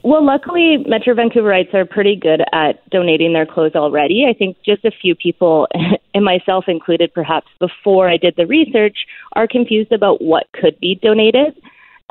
Well, 0.04 0.24
luckily, 0.24 0.78
Metro 0.86 1.14
Vancouverites 1.14 1.72
are 1.74 1.86
pretty 1.86 2.16
good 2.16 2.42
at 2.52 2.88
donating 2.90 3.32
their 3.32 3.46
clothes 3.46 3.76
already. 3.76 4.26
I 4.28 4.36
think 4.36 4.56
just 4.66 4.84
a 4.84 4.90
few 4.90 5.14
people, 5.14 5.68
and 6.14 6.24
myself 6.24 6.64
included, 6.66 7.14
perhaps 7.14 7.46
before 7.60 8.08
I 8.08 8.16
did 8.16 8.34
the 8.36 8.46
research, 8.46 8.96
are 9.34 9.46
confused 9.46 9.92
about 9.92 10.20
what 10.20 10.46
could 10.54 10.78
be 10.80 10.98
donated. 11.00 11.54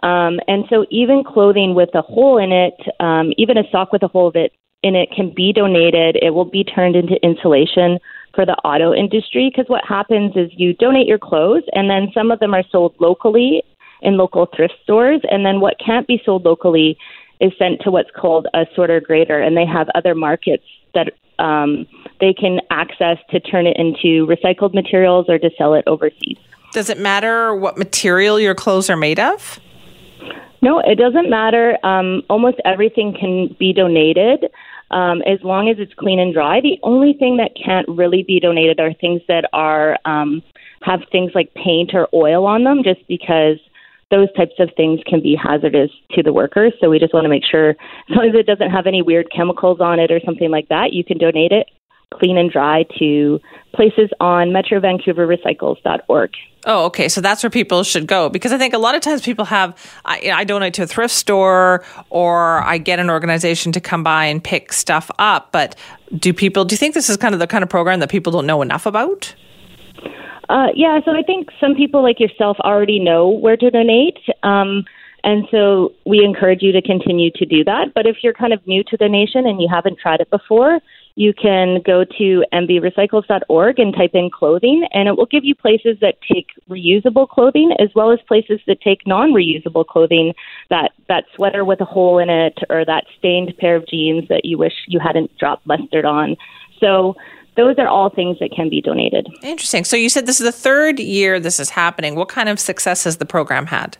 Um, 0.03 0.39
and 0.48 0.63
so, 0.69 0.86
even 0.89 1.24
clothing 1.24 1.75
with 1.75 1.89
a 1.93 2.01
hole 2.01 2.38
in 2.38 2.53
it, 2.53 2.74
um, 3.01 3.33
even 3.38 3.57
a 3.57 3.69
sock 3.71 3.91
with 3.91 4.03
a 4.03 4.07
hole 4.07 4.31
in 4.83 4.95
it, 4.95 5.10
can 5.13 5.33
be 5.36 5.51
donated. 5.51 6.17
It 6.21 6.33
will 6.33 6.45
be 6.45 6.63
turned 6.63 6.95
into 6.95 7.21
insulation 7.24 8.00
for 8.33 8.45
the 8.45 8.55
auto 8.63 8.93
industry 8.93 9.51
because 9.51 9.69
what 9.69 9.83
happens 9.86 10.31
is 10.38 10.50
you 10.55 10.74
donate 10.74 11.07
your 11.07 11.19
clothes, 11.19 11.63
and 11.74 11.89
then 11.89 12.07
some 12.13 12.31
of 12.31 12.39
them 12.39 12.53
are 12.53 12.63
sold 12.71 12.95
locally 13.01 13.63
in 14.01 14.17
local 14.17 14.48
thrift 14.55 14.74
stores, 14.81 15.21
and 15.29 15.45
then 15.45 15.60
what 15.60 15.75
can't 15.83 16.07
be 16.07 16.21
sold 16.25 16.45
locally 16.45 16.98
is 17.41 17.51
sent 17.57 17.81
to 17.81 17.91
what's 17.91 18.12
called 18.15 18.48
a 18.53 18.65
sorter 18.75 19.01
grader, 19.01 19.39
and 19.39 19.57
they 19.57 19.65
have 19.65 19.89
other 19.95 20.15
markets 20.15 20.63
that 20.93 21.13
um, 21.39 21.88
they 22.19 22.33
can 22.33 22.60
access 22.69 23.17
to 23.31 23.39
turn 23.39 23.65
it 23.65 23.75
into 23.77 24.27
recycled 24.27 24.74
materials 24.74 25.25
or 25.27 25.39
to 25.39 25.50
sell 25.57 25.74
it 25.74 25.83
overseas. 25.88 26.38
Does 26.71 26.89
it 26.89 27.00
matter 27.00 27.53
what 27.55 27.77
material 27.77 28.39
your 28.39 28.55
clothes 28.55 28.89
are 28.89 28.95
made 28.95 29.19
of? 29.19 29.60
No, 30.62 30.79
it 30.79 30.95
doesn't 30.95 31.29
matter. 31.29 31.77
Um, 31.83 32.21
almost 32.29 32.57
everything 32.63 33.17
can 33.19 33.55
be 33.60 33.74
donated 33.74 34.45
um, 34.91 35.21
as 35.24 35.41
long 35.43 35.69
as 35.69 35.77
it's 35.79 35.93
clean 35.95 36.19
and 36.19 36.33
dry. 36.33 36.62
The 36.62 36.79
only 36.83 37.13
thing 37.13 37.38
that 37.38 37.51
can't 37.55 37.88
really 37.88 38.24
be 38.24 38.39
donated 38.39 38.79
are 38.79 38.93
things 38.93 39.21
that 39.27 39.50
are 39.53 39.98
um, 40.05 40.43
have 40.83 41.01
things 41.12 41.31
like 41.33 41.53
paint 41.55 41.93
or 41.93 42.07
oil 42.13 42.45
on 42.45 42.63
them 42.63 42.83
just 42.83 43.05
because 43.07 43.57
those 44.12 44.32
types 44.34 44.53
of 44.60 44.70
things 44.77 45.00
can 45.08 45.22
be 45.22 45.36
hazardous 45.36 45.89
to 46.12 46.22
the 46.22 46.32
workers. 46.32 46.74
So 46.80 46.89
we 46.89 47.00
just 47.00 47.13
want 47.13 47.25
to 47.25 47.30
make 47.30 47.44
sure, 47.50 47.70
as 48.10 48.15
long 48.15 48.30
as 48.30 48.36
it 48.36 48.46
doesn't 48.46 48.70
have 48.70 48.86
any 48.86 49.01
weird 49.01 49.27
chemicals 49.36 49.80
on 49.82 50.00
it 50.00 50.12
or 50.12 50.20
something 50.24 50.51
like 50.51 50.70
that, 50.70 50.94
you 50.94 51.03
can 51.03 51.18
donate 51.18 51.51
it 51.51 51.68
clean 52.13 52.38
and 52.38 52.51
dry 52.51 52.86
to 53.00 53.39
places 53.74 54.10
on 54.20 54.50
metrovancouverrecycles.org. 54.50 56.32
Oh, 56.65 56.86
okay. 56.86 57.10
So 57.10 57.22
that's 57.22 57.41
where 57.41 57.50
people 57.50 57.84
should 57.84 58.06
go 58.06 58.30
because 58.30 58.51
I 58.51 58.58
think 58.58 58.74
a 58.74 58.77
lot 58.77 58.94
of 58.94 59.01
times 59.01 59.22
people 59.22 59.46
have 59.46 59.75
I, 60.06 60.32
I, 60.32 60.44
donate 60.44 60.75
to 60.75 60.84
a 60.84 60.88
thrift 60.88 61.13
store 61.13 61.84
or 62.10 62.62
I 62.62 62.77
get 62.77 63.00
an 63.00 63.10
organization 63.10 63.72
to 63.72 63.82
come 63.82 64.03
by 64.03 64.25
and 64.25 64.44
pick 64.44 64.72
stuff 64.72 65.10
up. 65.18 65.51
But 65.51 65.75
do 66.15 66.34
people? 66.34 66.65
Do 66.65 66.74
you 66.74 66.77
think 66.77 66.94
this 66.94 67.10
is 67.10 67.18
kind 67.18 67.34
of 67.34 67.39
the 67.39 67.48
kind 67.48 67.63
of 67.63 67.70
program 67.70 68.00
that 68.01 68.10
people 68.10 68.32
don't 68.32 68.46
know 68.46 68.62
enough 68.62 68.86
about? 68.86 69.34
Uh, 70.51 70.67
yeah, 70.75 71.00
so 71.05 71.12
I 71.12 71.24
think 71.24 71.48
some 71.62 71.75
people 71.75 72.03
like 72.03 72.20
yourself 72.20 72.58
already 72.60 73.00
know 73.00 73.29
where 73.29 73.55
to 73.55 73.72
donate. 73.72 74.20
Um, 74.43 74.84
and 75.24 75.48
so 75.50 75.93
we 76.05 76.25
encourage 76.25 76.62
you 76.62 76.74
to 76.74 76.81
continue 76.81 77.31
to 77.36 77.46
do 77.46 77.63
that. 77.63 77.93
But 77.96 78.05
if 78.05 78.17
you're 78.22 78.34
kind 78.34 78.51
of 78.51 78.60
new 78.67 78.84
to 78.89 78.98
donation 78.98 79.48
and 79.48 79.62
you 79.62 79.70
haven't 79.72 79.98
tried 79.98 80.20
it 80.20 80.29
before, 80.29 80.81
you 81.15 81.34
can 81.34 81.79
go 81.86 82.03
to 82.03 82.43
mbrecycles.org 82.51 83.79
and 83.79 83.96
type 83.96 84.12
in 84.13 84.29
clothing, 84.29 84.86
and 84.91 85.08
it 85.08 85.15
will 85.15 85.25
give 85.25 85.46
you 85.46 85.55
places 85.55 85.98
that 86.01 86.15
take 86.29 86.48
reusable 86.70 87.29
clothing 87.29 87.72
as 87.79 87.88
well 87.96 88.12
as 88.12 88.20
places 88.27 88.60
that 88.67 88.81
take 88.81 89.08
non 89.08 89.31
reusable 89.31 89.86
clothing, 89.86 90.34
that, 90.70 90.91
that 91.08 91.24
sweater 91.34 91.63
with 91.63 91.79
a 91.79 91.86
hole 91.86 92.20
in 92.20 92.29
it 92.29 92.58
or 92.70 92.84
that 92.84 93.05
stained 93.17 93.53
pair 93.58 93.77
of 93.77 93.88
jeans 93.88 94.27
that 94.27 94.43
you 94.43 94.58
wish 94.58 94.74
you 94.88 95.00
hadn't 95.00 95.31
dropped 95.38 95.65
mustard 95.65 96.03
on. 96.03 96.36
So 96.81 97.15
those 97.58 97.75
are 97.77 97.88
all 97.88 98.10
things 98.10 98.38
that 98.39 98.51
can 98.55 98.70
be 98.70 98.81
donated. 98.81 99.27
Interesting. 99.43 99.84
So 99.84 99.96
you 99.98 100.10
said 100.10 100.25
this 100.25 100.39
is 100.39 100.46
the 100.46 100.51
third 100.51 101.00
year 101.00 101.39
this 101.39 101.60
is 101.60 101.70
happening. 101.70 102.15
What 102.15 102.29
kind 102.29 102.50
of 102.50 102.60
success 102.60 103.03
has 103.03 103.17
the 103.17 103.25
program 103.25 103.65
had? 103.65 103.98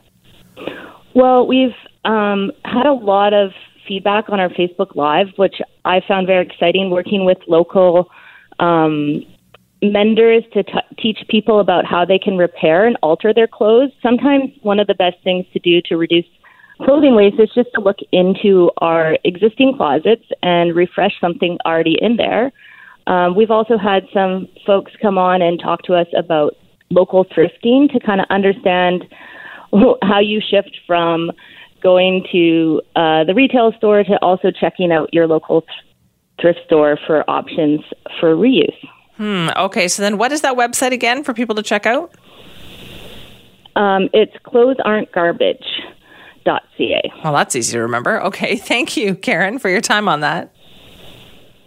Well, 1.14 1.46
we've 1.46 1.74
um, 2.04 2.52
had 2.64 2.86
a 2.86 2.94
lot 2.94 3.34
of 3.34 3.50
feedback 3.86 4.30
on 4.30 4.40
our 4.40 4.48
Facebook 4.48 4.96
Live, 4.96 5.28
which 5.36 5.56
I 5.84 6.00
found 6.06 6.26
very 6.26 6.46
exciting, 6.46 6.90
working 6.90 7.24
with 7.24 7.38
local 7.46 8.10
um, 8.58 9.22
menders 9.82 10.44
to 10.54 10.62
t- 10.62 10.72
teach 10.98 11.18
people 11.28 11.60
about 11.60 11.84
how 11.84 12.04
they 12.04 12.18
can 12.18 12.38
repair 12.38 12.86
and 12.86 12.96
alter 13.02 13.34
their 13.34 13.48
clothes. 13.48 13.90
Sometimes 14.02 14.50
one 14.62 14.78
of 14.78 14.86
the 14.86 14.94
best 14.94 15.16
things 15.24 15.44
to 15.52 15.58
do 15.58 15.82
to 15.82 15.96
reduce 15.96 16.24
clothing 16.82 17.14
waste 17.14 17.38
is 17.38 17.50
just 17.54 17.68
to 17.74 17.80
look 17.80 17.98
into 18.12 18.70
our 18.78 19.18
existing 19.24 19.76
closets 19.76 20.24
and 20.42 20.74
refresh 20.74 21.12
something 21.20 21.58
already 21.66 21.98
in 22.00 22.16
there. 22.16 22.52
Um, 23.06 23.34
we've 23.34 23.50
also 23.50 23.76
had 23.76 24.06
some 24.12 24.48
folks 24.66 24.92
come 25.00 25.18
on 25.18 25.42
and 25.42 25.60
talk 25.60 25.82
to 25.84 25.94
us 25.94 26.06
about 26.16 26.56
local 26.90 27.24
thrifting 27.24 27.92
to 27.92 28.00
kind 28.00 28.20
of 28.20 28.26
understand 28.30 29.04
how 30.02 30.20
you 30.20 30.40
shift 30.40 30.76
from 30.86 31.32
going 31.82 32.24
to 32.30 32.80
uh, 32.94 33.24
the 33.24 33.34
retail 33.34 33.72
store 33.76 34.04
to 34.04 34.18
also 34.22 34.50
checking 34.50 34.92
out 34.92 35.12
your 35.12 35.26
local 35.26 35.64
thrift 36.40 36.60
store 36.66 36.98
for 37.06 37.28
options 37.28 37.80
for 38.20 38.36
reuse. 38.36 38.76
Hmm. 39.16 39.48
Okay. 39.56 39.88
So 39.88 40.02
then, 40.02 40.18
what 40.18 40.32
is 40.32 40.42
that 40.42 40.56
website 40.56 40.92
again 40.92 41.24
for 41.24 41.34
people 41.34 41.56
to 41.56 41.62
check 41.62 41.86
out? 41.86 42.14
Um, 43.76 44.08
it's 44.12 44.34
clothesarentgarbage.ca. 44.44 47.12
Well, 47.24 47.32
that's 47.32 47.56
easy 47.56 47.72
to 47.72 47.80
remember. 47.80 48.22
Okay. 48.24 48.56
Thank 48.56 48.96
you, 48.96 49.14
Karen, 49.14 49.58
for 49.58 49.68
your 49.68 49.80
time 49.80 50.08
on 50.08 50.20
that. 50.20 50.54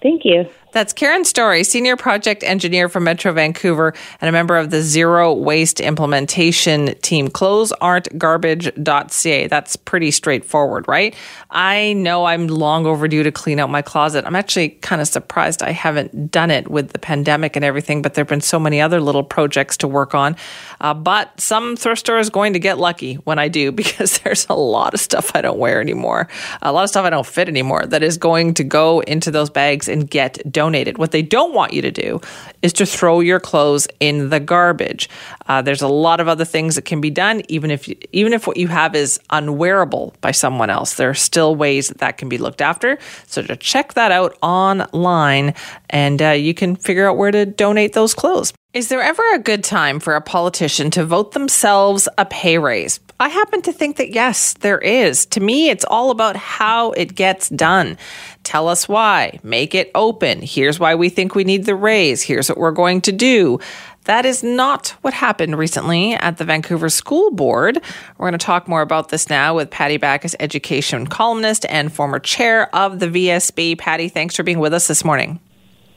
Thank 0.01 0.23
you. 0.23 0.45
That's 0.75 0.91
Karen 0.91 1.23
Storry, 1.23 1.65
Senior 1.65 1.95
Project 1.95 2.43
Engineer 2.43 2.89
for 2.89 2.99
Metro 2.99 3.31
Vancouver 3.31 3.93
and 4.19 4.27
a 4.27 4.31
member 4.33 4.57
of 4.57 4.71
the 4.71 4.81
Zero 4.81 5.31
Waste 5.31 5.79
Implementation 5.79 6.95
Team. 6.95 7.29
Clothes 7.29 7.71
aren't 7.79 8.09
garbage.ca. 8.19 9.47
That's 9.47 9.77
pretty 9.77 10.11
straightforward, 10.11 10.85
right? 10.89 11.15
I 11.49 11.93
know 11.93 12.25
I'm 12.25 12.47
long 12.47 12.85
overdue 12.85 13.23
to 13.23 13.31
clean 13.31 13.61
out 13.61 13.69
my 13.69 13.81
closet. 13.81 14.25
I'm 14.25 14.35
actually 14.35 14.67
kind 14.67 15.01
of 15.01 15.07
surprised 15.07 15.63
I 15.63 15.71
haven't 15.71 16.29
done 16.29 16.51
it 16.51 16.69
with 16.69 16.91
the 16.91 16.99
pandemic 16.99 17.55
and 17.55 17.63
everything, 17.63 18.01
but 18.01 18.13
there 18.13 18.23
have 18.23 18.29
been 18.29 18.41
so 18.41 18.59
many 18.59 18.81
other 18.81 18.99
little 18.99 19.23
projects 19.23 19.77
to 19.77 19.87
work 19.87 20.13
on. 20.13 20.35
Uh, 20.81 20.93
but 20.93 21.39
some 21.39 21.77
thrift 21.77 22.01
store 22.01 22.19
is 22.19 22.29
going 22.29 22.51
to 22.51 22.59
get 22.59 22.77
lucky 22.77 23.13
when 23.13 23.39
I 23.39 23.47
do 23.47 23.71
because 23.85 24.19
there's 24.19 24.45
a 24.49 24.55
lot 24.55 24.93
of 24.93 24.99
stuff 24.99 25.31
I 25.35 25.41
don't 25.41 25.57
wear 25.57 25.79
anymore, 25.79 26.27
a 26.61 26.73
lot 26.73 26.83
of 26.83 26.89
stuff 26.89 27.05
I 27.05 27.11
don't 27.11 27.25
fit 27.25 27.47
anymore 27.47 27.85
that 27.85 28.03
is 28.03 28.17
going 28.17 28.55
to 28.55 28.65
go 28.65 28.99
into 28.99 29.31
those 29.31 29.49
bags 29.49 29.87
and 29.87 30.09
get 30.09 30.51
donated 30.51 30.64
donated. 30.65 30.97
What 30.97 31.11
they 31.11 31.21
don't 31.21 31.53
want 31.53 31.73
you 31.73 31.81
to 31.83 31.91
do 31.91 32.19
is 32.63 32.73
to 32.73 32.85
throw 32.87 33.19
your 33.19 33.39
clothes 33.39 33.87
in 33.99 34.29
the 34.29 34.39
garbage. 34.39 35.07
Uh, 35.45 35.61
there's 35.61 35.83
a 35.83 35.87
lot 35.87 36.19
of 36.19 36.27
other 36.27 36.45
things 36.45 36.73
that 36.75 36.85
can 36.85 37.01
be 37.01 37.11
done, 37.11 37.43
even 37.49 37.69
if 37.69 37.87
you, 37.87 37.95
even 38.11 38.33
if 38.33 38.47
what 38.47 38.57
you 38.57 38.67
have 38.67 38.95
is 38.95 39.19
unwearable 39.29 40.15
by 40.21 40.31
someone 40.31 40.71
else. 40.71 40.95
There 40.95 41.09
are 41.09 41.13
still 41.13 41.55
ways 41.55 41.89
that 41.89 41.99
that 41.99 42.17
can 42.17 42.29
be 42.29 42.39
looked 42.39 42.61
after. 42.61 42.97
So 43.27 43.43
to 43.43 43.55
check 43.55 43.93
that 43.93 44.11
out 44.11 44.35
online, 44.41 45.53
and 45.91 46.19
uh, 46.21 46.29
you 46.31 46.55
can 46.55 46.75
figure 46.75 47.07
out 47.07 47.17
where 47.17 47.31
to 47.31 47.45
donate 47.45 47.93
those 47.93 48.15
clothes. 48.15 48.51
Is 48.73 48.89
there 48.89 49.01
ever 49.01 49.23
a 49.33 49.39
good 49.39 49.63
time 49.63 49.99
for 49.99 50.15
a 50.15 50.21
politician 50.21 50.89
to 50.91 51.05
vote 51.05 51.33
themselves 51.33 52.09
a 52.17 52.25
pay 52.25 52.57
raise? 52.57 52.99
I 53.17 53.29
happen 53.29 53.61
to 53.61 53.71
think 53.71 53.95
that 53.95 54.11
yes, 54.11 54.53
there 54.55 54.79
is. 54.79 55.25
To 55.27 55.39
me, 55.39 55.69
it's 55.69 55.85
all 55.85 56.11
about 56.11 56.35
how 56.35 56.91
it 56.91 57.15
gets 57.15 57.47
done. 57.47 57.97
Tell 58.43 58.67
us 58.67 58.89
why. 58.89 59.39
Make 59.41 59.73
it 59.73 59.89
open. 59.95 60.41
Here's 60.41 60.79
why 60.81 60.95
we 60.95 61.07
think 61.07 61.33
we 61.33 61.45
need 61.45 61.63
the 61.63 61.75
raise. 61.75 62.21
Here's 62.21 62.49
what 62.49 62.57
we're 62.57 62.71
going 62.71 62.99
to 63.01 63.13
do. 63.13 63.59
That 64.03 64.25
is 64.25 64.43
not 64.43 64.89
what 65.01 65.13
happened 65.13 65.57
recently 65.57 66.13
at 66.13 66.37
the 66.37 66.43
Vancouver 66.43 66.89
School 66.89 67.31
Board. 67.31 67.81
We're 68.17 68.29
going 68.29 68.37
to 68.37 68.45
talk 68.45 68.67
more 68.67 68.81
about 68.81 69.09
this 69.09 69.29
now 69.29 69.55
with 69.55 69.71
Patti 69.71 69.97
Bacchus, 69.97 70.35
education 70.41 71.07
columnist 71.07 71.65
and 71.69 71.91
former 71.91 72.19
chair 72.19 72.73
of 72.75 72.99
the 72.99 73.07
VSB. 73.07 73.77
Patty, 73.77 74.09
thanks 74.09 74.35
for 74.35 74.43
being 74.43 74.59
with 74.59 74.73
us 74.73 74.87
this 74.87 75.05
morning. 75.05 75.39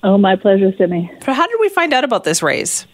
Oh, 0.05 0.17
my 0.17 0.37
pleasure, 0.37 0.73
Sydney. 0.79 1.11
So, 1.25 1.33
how 1.33 1.49
did 1.49 1.57
we 1.61 1.69
find 1.69 1.93
out 1.93 2.05
about 2.05 2.23
this 2.23 2.43
raise? 2.43 2.87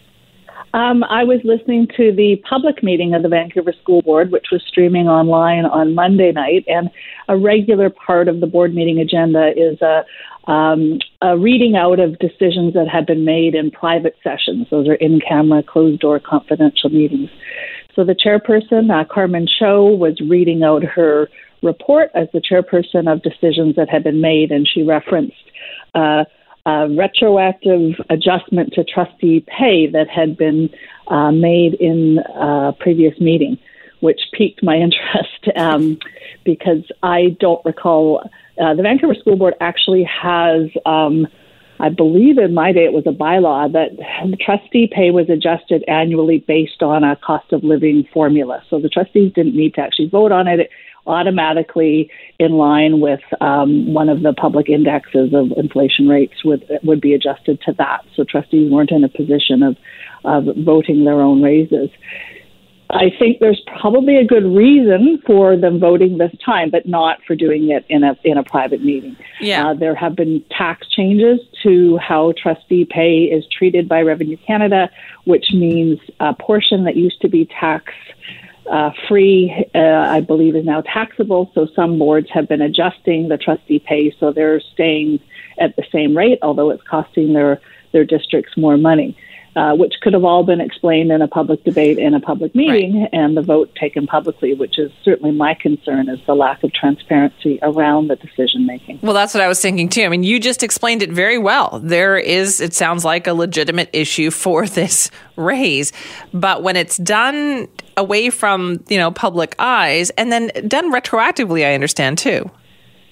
Um, 0.75 1.05
I 1.05 1.23
was 1.23 1.39
listening 1.45 1.87
to 1.95 2.11
the 2.11 2.35
public 2.49 2.83
meeting 2.83 3.13
of 3.13 3.23
the 3.23 3.29
Vancouver 3.29 3.71
School 3.81 4.01
Board, 4.01 4.29
which 4.29 4.47
was 4.51 4.61
streaming 4.67 5.07
online 5.07 5.63
on 5.63 5.95
Monday 5.95 6.33
night, 6.33 6.65
and 6.67 6.89
a 7.29 7.37
regular 7.37 7.89
part 7.89 8.27
of 8.27 8.41
the 8.41 8.45
board 8.45 8.75
meeting 8.75 8.99
agenda 8.99 9.53
is 9.55 9.81
a, 9.81 10.03
um, 10.51 10.99
a 11.21 11.37
reading 11.37 11.77
out 11.77 12.01
of 12.01 12.19
decisions 12.19 12.73
that 12.73 12.89
had 12.91 13.05
been 13.05 13.23
made 13.23 13.55
in 13.55 13.71
private 13.71 14.17
sessions. 14.21 14.67
Those 14.69 14.89
are 14.89 14.95
in 14.95 15.21
camera, 15.25 15.63
closed 15.63 16.01
door, 16.01 16.19
confidential 16.19 16.89
meetings. 16.89 17.29
So 17.95 18.03
the 18.03 18.13
chairperson, 18.13 18.91
uh, 18.91 19.05
Carmen 19.05 19.47
Cho, 19.47 19.85
was 19.85 20.19
reading 20.29 20.63
out 20.63 20.83
her 20.83 21.29
report 21.63 22.09
as 22.13 22.27
the 22.33 22.41
chairperson 22.41 23.09
of 23.09 23.23
decisions 23.23 23.77
that 23.77 23.87
had 23.89 24.03
been 24.03 24.19
made, 24.19 24.51
and 24.51 24.67
she 24.67 24.83
referenced. 24.83 25.37
Uh, 25.93 26.25
uh, 26.65 26.87
retroactive 26.89 27.93
adjustment 28.09 28.73
to 28.73 28.83
trustee 28.83 29.45
pay 29.47 29.87
that 29.87 30.09
had 30.09 30.35
been 30.37 30.69
uh, 31.07 31.31
made 31.31 31.75
in 31.75 32.19
a 32.35 32.73
previous 32.79 33.19
meeting, 33.19 33.57
which 33.99 34.19
piqued 34.33 34.63
my 34.63 34.75
interest 34.87 35.57
um, 35.57 35.99
because 36.43 36.83
I 37.03 37.35
don't 37.39 37.63
recall. 37.65 38.29
Uh, 38.59 38.73
the 38.73 38.83
Vancouver 38.83 39.15
School 39.15 39.35
Board 39.35 39.53
actually 39.59 40.03
has, 40.05 40.69
um, 40.85 41.27
I 41.79 41.89
believe 41.89 42.37
in 42.37 42.53
my 42.53 42.71
day 42.71 42.85
it 42.85 42.93
was 42.93 43.05
a 43.05 43.11
bylaw 43.11 43.71
that 43.73 44.39
trustee 44.39 44.89
pay 44.91 45.11
was 45.11 45.29
adjusted 45.29 45.83
annually 45.87 46.39
based 46.47 46.81
on 46.81 47.03
a 47.03 47.15
cost 47.17 47.51
of 47.51 47.63
living 47.63 48.07
formula. 48.13 48.63
So 48.69 48.79
the 48.79 48.89
trustees 48.89 49.33
didn't 49.33 49.55
need 49.55 49.73
to 49.75 49.81
actually 49.81 50.07
vote 50.07 50.31
on 50.31 50.47
it 50.47 50.69
automatically 51.07 52.09
in 52.39 52.53
line 52.53 52.99
with 52.99 53.21
um, 53.41 53.93
one 53.93 54.09
of 54.09 54.21
the 54.21 54.33
public 54.33 54.69
indexes 54.69 55.33
of 55.33 55.51
inflation 55.57 56.07
rates 56.07 56.43
would 56.43 56.65
would 56.83 57.01
be 57.01 57.13
adjusted 57.13 57.61
to 57.61 57.73
that. 57.73 58.05
So 58.15 58.23
trustees 58.23 58.71
weren't 58.71 58.91
in 58.91 59.03
a 59.03 59.09
position 59.09 59.63
of 59.63 59.77
of 60.23 60.45
voting 60.57 61.05
their 61.05 61.21
own 61.21 61.41
raises. 61.41 61.89
I 62.89 63.09
think 63.17 63.39
there's 63.39 63.61
probably 63.79 64.17
a 64.17 64.25
good 64.25 64.45
reason 64.45 65.21
for 65.25 65.57
them 65.57 65.79
voting 65.79 66.17
this 66.17 66.31
time, 66.45 66.69
but 66.69 66.87
not 66.87 67.17
for 67.25 67.35
doing 67.35 67.71
it 67.71 67.83
in 67.89 68.03
a 68.03 68.15
in 68.23 68.37
a 68.37 68.43
private 68.43 68.83
meeting. 68.83 69.17
Yeah. 69.41 69.69
Uh, 69.69 69.73
there 69.73 69.95
have 69.95 70.15
been 70.15 70.43
tax 70.55 70.87
changes 70.89 71.39
to 71.63 71.97
how 71.97 72.33
trustee 72.41 72.85
pay 72.85 73.23
is 73.23 73.43
treated 73.51 73.89
by 73.89 74.01
Revenue 74.01 74.37
Canada, 74.45 74.89
which 75.25 75.45
means 75.53 75.99
a 76.19 76.33
portion 76.33 76.83
that 76.83 76.95
used 76.95 77.21
to 77.21 77.27
be 77.27 77.45
tax 77.45 77.91
uh, 78.69 78.91
free, 79.07 79.65
uh, 79.75 79.79
I 79.79 80.21
believe, 80.21 80.55
is 80.55 80.65
now 80.65 80.81
taxable. 80.81 81.51
So 81.53 81.67
some 81.75 81.99
boards 81.99 82.29
have 82.31 82.47
been 82.47 82.61
adjusting 82.61 83.29
the 83.29 83.37
trustee 83.37 83.79
pay, 83.79 84.13
so 84.19 84.31
they're 84.31 84.59
staying 84.59 85.19
at 85.59 85.75
the 85.75 85.83
same 85.91 86.15
rate, 86.15 86.39
although 86.41 86.69
it's 86.69 86.83
costing 86.83 87.33
their 87.33 87.61
their 87.91 88.05
districts 88.05 88.57
more 88.57 88.77
money. 88.77 89.17
Uh, 89.55 89.73
which 89.73 89.93
could 90.01 90.13
have 90.13 90.23
all 90.23 90.43
been 90.43 90.59
explained 90.59 91.11
in 91.11 91.21
a 91.21 91.27
public 91.27 91.63
debate 91.63 91.97
in 91.97 92.13
a 92.13 92.19
public 92.19 92.53
meeting 92.53 93.01
right. 93.01 93.09
and 93.13 93.37
the 93.37 93.41
vote 93.41 93.73
taken 93.75 94.05
publicly, 94.05 94.53
which 94.53 94.77
is 94.77 94.91
certainly 95.03 95.31
my 95.31 95.53
concern 95.53 96.09
is 96.09 96.19
the 96.25 96.35
lack 96.35 96.63
of 96.63 96.73
transparency 96.73 97.57
around 97.61 98.09
the 98.09 98.15
decision 98.17 98.65
making. 98.65 98.99
Well, 99.01 99.13
that's 99.13 99.33
what 99.33 99.41
I 99.41 99.47
was 99.47 99.61
thinking 99.61 99.87
too. 99.87 100.03
I 100.03 100.09
mean, 100.09 100.23
you 100.23 100.39
just 100.39 100.61
explained 100.61 101.01
it 101.01 101.11
very 101.11 101.37
well. 101.37 101.79
There 101.81 102.17
is, 102.17 102.59
it 102.59 102.73
sounds 102.73 103.05
like, 103.05 103.27
a 103.27 103.33
legitimate 103.33 103.89
issue 103.93 104.29
for 104.29 104.67
this 104.67 105.09
raise, 105.37 105.93
but 106.33 106.63
when 106.63 106.75
it's 106.75 106.97
done 106.97 107.67
away 107.97 108.29
from 108.29 108.83
you 108.89 108.97
know 108.97 109.09
public 109.09 109.55
eyes 109.57 110.09
and 110.11 110.31
then 110.31 110.51
done 110.67 110.91
retroactively, 110.91 111.65
I 111.65 111.73
understand 111.73 112.17
too. 112.17 112.49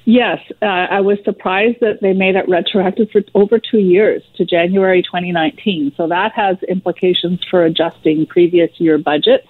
Yes, 0.05 0.39
uh, 0.61 0.65
I 0.65 0.99
was 0.99 1.17
surprised 1.23 1.77
that 1.79 2.01
they 2.01 2.11
made 2.13 2.35
it 2.35 2.49
retroactive 2.49 3.09
for 3.11 3.21
over 3.35 3.57
two 3.57 3.79
years 3.79 4.21
to 4.35 4.43
January 4.43 5.01
2019. 5.01 5.93
So 5.95 6.07
that 6.07 6.33
has 6.33 6.57
implications 6.63 7.39
for 7.49 7.63
adjusting 7.63 8.25
previous 8.25 8.69
year 8.79 8.97
budgets. 8.97 9.47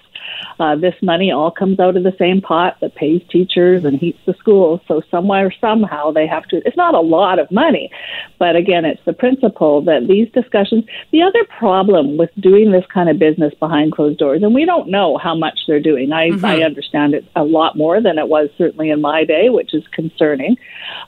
Uh, 0.58 0.76
this 0.76 0.94
money 1.02 1.30
all 1.30 1.50
comes 1.50 1.80
out 1.80 1.96
of 1.96 2.02
the 2.02 2.14
same 2.18 2.40
pot 2.40 2.76
that 2.80 2.94
pays 2.94 3.22
teachers 3.30 3.84
and 3.84 3.98
heats 3.98 4.18
the 4.26 4.34
schools. 4.38 4.80
So 4.86 5.02
somewhere, 5.10 5.52
somehow, 5.60 6.10
they 6.10 6.26
have 6.26 6.44
to. 6.48 6.62
It's 6.64 6.76
not 6.76 6.94
a 6.94 7.00
lot 7.00 7.38
of 7.38 7.50
money, 7.50 7.90
but 8.38 8.56
again, 8.56 8.84
it's 8.84 9.04
the 9.04 9.12
principle 9.12 9.82
that 9.82 10.06
these 10.08 10.30
discussions. 10.32 10.84
The 11.12 11.22
other 11.22 11.44
problem 11.58 12.16
with 12.16 12.30
doing 12.40 12.72
this 12.72 12.84
kind 12.92 13.08
of 13.08 13.18
business 13.18 13.54
behind 13.54 13.92
closed 13.92 14.18
doors, 14.18 14.42
and 14.42 14.54
we 14.54 14.64
don't 14.64 14.88
know 14.88 15.18
how 15.18 15.34
much 15.34 15.60
they're 15.66 15.80
doing. 15.80 16.12
I, 16.12 16.30
mm-hmm. 16.30 16.44
I 16.44 16.62
understand 16.62 17.14
it 17.14 17.24
a 17.36 17.44
lot 17.44 17.76
more 17.76 18.00
than 18.00 18.18
it 18.18 18.28
was 18.28 18.50
certainly 18.56 18.90
in 18.90 19.00
my 19.00 19.24
day, 19.24 19.48
which 19.48 19.74
is 19.74 19.84
concerning. 19.92 20.56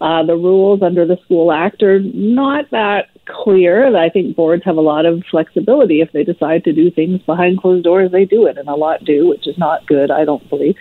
Uh, 0.01 0.25
the 0.25 0.37
rules 0.37 0.83
under 0.83 1.07
the 1.07 1.19
School 1.25 1.53
Act 1.53 1.83
are 1.83 2.01
not 2.01 2.71
that 2.71 3.09
clear. 3.27 3.97
I 3.97 4.09
think 4.09 4.37
boards 4.37 4.65
have 4.65 4.77
a 4.77 4.81
lot 4.81 5.07
of 5.07 5.23
flexibility. 5.31 6.01
If 6.01 6.13
they 6.13 6.25
decide 6.25 6.65
to 6.65 6.73
do 6.73 6.91
things 6.91 7.21
behind 7.23 7.61
closed 7.61 7.85
doors, 7.85 8.13
they 8.13 8.25
do 8.25 8.47
it, 8.47 8.59
and 8.59 8.69
a 8.69 8.75
lot 8.75 9.05
do, 9.05 9.29
which 9.29 9.47
is 9.47 9.59
not 9.59 9.87
good, 9.87 10.11
I 10.11 10.25
don't 10.25 10.49
believe. 10.49 10.77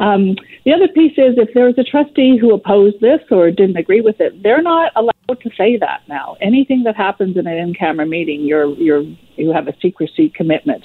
Um, 0.00 0.36
the 0.64 0.72
other 0.72 0.88
piece 0.88 1.12
is 1.16 1.38
if 1.38 1.54
there 1.54 1.66
was 1.66 1.78
a 1.78 1.84
trustee 1.84 2.38
who 2.38 2.54
opposed 2.54 3.00
this 3.00 3.20
or 3.30 3.50
didn't 3.50 3.76
agree 3.76 4.00
with 4.00 4.20
it, 4.20 4.42
they're 4.42 4.62
not 4.62 4.92
allowed 4.96 5.40
to 5.40 5.50
say 5.56 5.76
that 5.78 6.02
now. 6.08 6.36
Anything 6.40 6.84
that 6.84 6.96
happens 6.96 7.36
in 7.36 7.46
an 7.46 7.56
in-camera 7.56 8.06
meeting, 8.06 8.42
you're 8.42 8.74
you're 8.74 9.04
you 9.36 9.52
have 9.52 9.68
a 9.68 9.74
secrecy 9.80 10.30
commitment. 10.30 10.84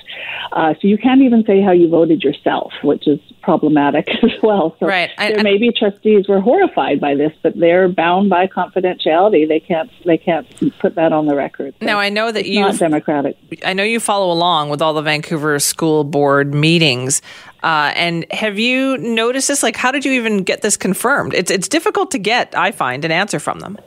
Uh, 0.52 0.74
so 0.74 0.88
you 0.88 0.98
can't 0.98 1.22
even 1.22 1.44
say 1.46 1.62
how 1.62 1.72
you 1.72 1.88
voted 1.88 2.22
yourself, 2.22 2.74
which 2.84 3.08
is 3.08 3.20
problematic 3.42 4.08
as 4.24 4.32
well. 4.44 4.76
So 4.80 4.88
right. 4.88 5.10
I, 5.18 5.32
there 5.32 5.44
may 5.44 5.58
be 5.58 5.72
trustees 5.72 6.28
were 6.28 6.42
horrified 6.42 7.00
by 7.00 7.16
this, 7.16 7.32
but 7.42 7.54
they're 7.58 7.90
bound 7.90 8.30
by 8.30 8.48
confidentiality. 8.48 9.48
They 9.48 9.60
can't 9.60 9.90
they 10.06 10.18
can't 10.18 10.48
put 10.80 10.96
that 10.96 11.01
on 11.12 11.26
the 11.26 11.36
record. 11.36 11.74
So 11.80 11.86
now 11.86 12.00
I 12.00 12.10
know 12.10 12.32
that 12.32 12.46
you 12.46 12.62
not 12.62 12.78
democratic. 12.78 13.38
I 13.66 13.74
know 13.74 13.84
you 13.84 14.00
follow 14.00 14.32
along 14.32 14.70
with 14.70 14.82
all 14.82 14.94
the 14.94 15.02
Vancouver 15.02 15.60
School 15.60 16.04
Board 16.04 16.54
meetings. 16.54 17.22
Uh, 17.64 17.92
and 17.96 18.26
have 18.32 18.58
you 18.58 18.98
noticed 18.98 19.48
this? 19.48 19.62
Like, 19.64 19.76
how 19.76 19.92
did 19.92 20.06
you 20.06 20.14
even 20.14 20.44
get 20.44 20.62
this 20.62 20.78
confirmed? 20.78 21.34
It's 21.34 21.52
it's 21.52 21.68
difficult 21.68 22.12
to 22.12 22.20
get, 22.20 22.56
I 22.56 22.72
find, 22.72 23.06
an 23.06 23.12
answer 23.12 23.40
from 23.40 23.60
them. 23.60 23.78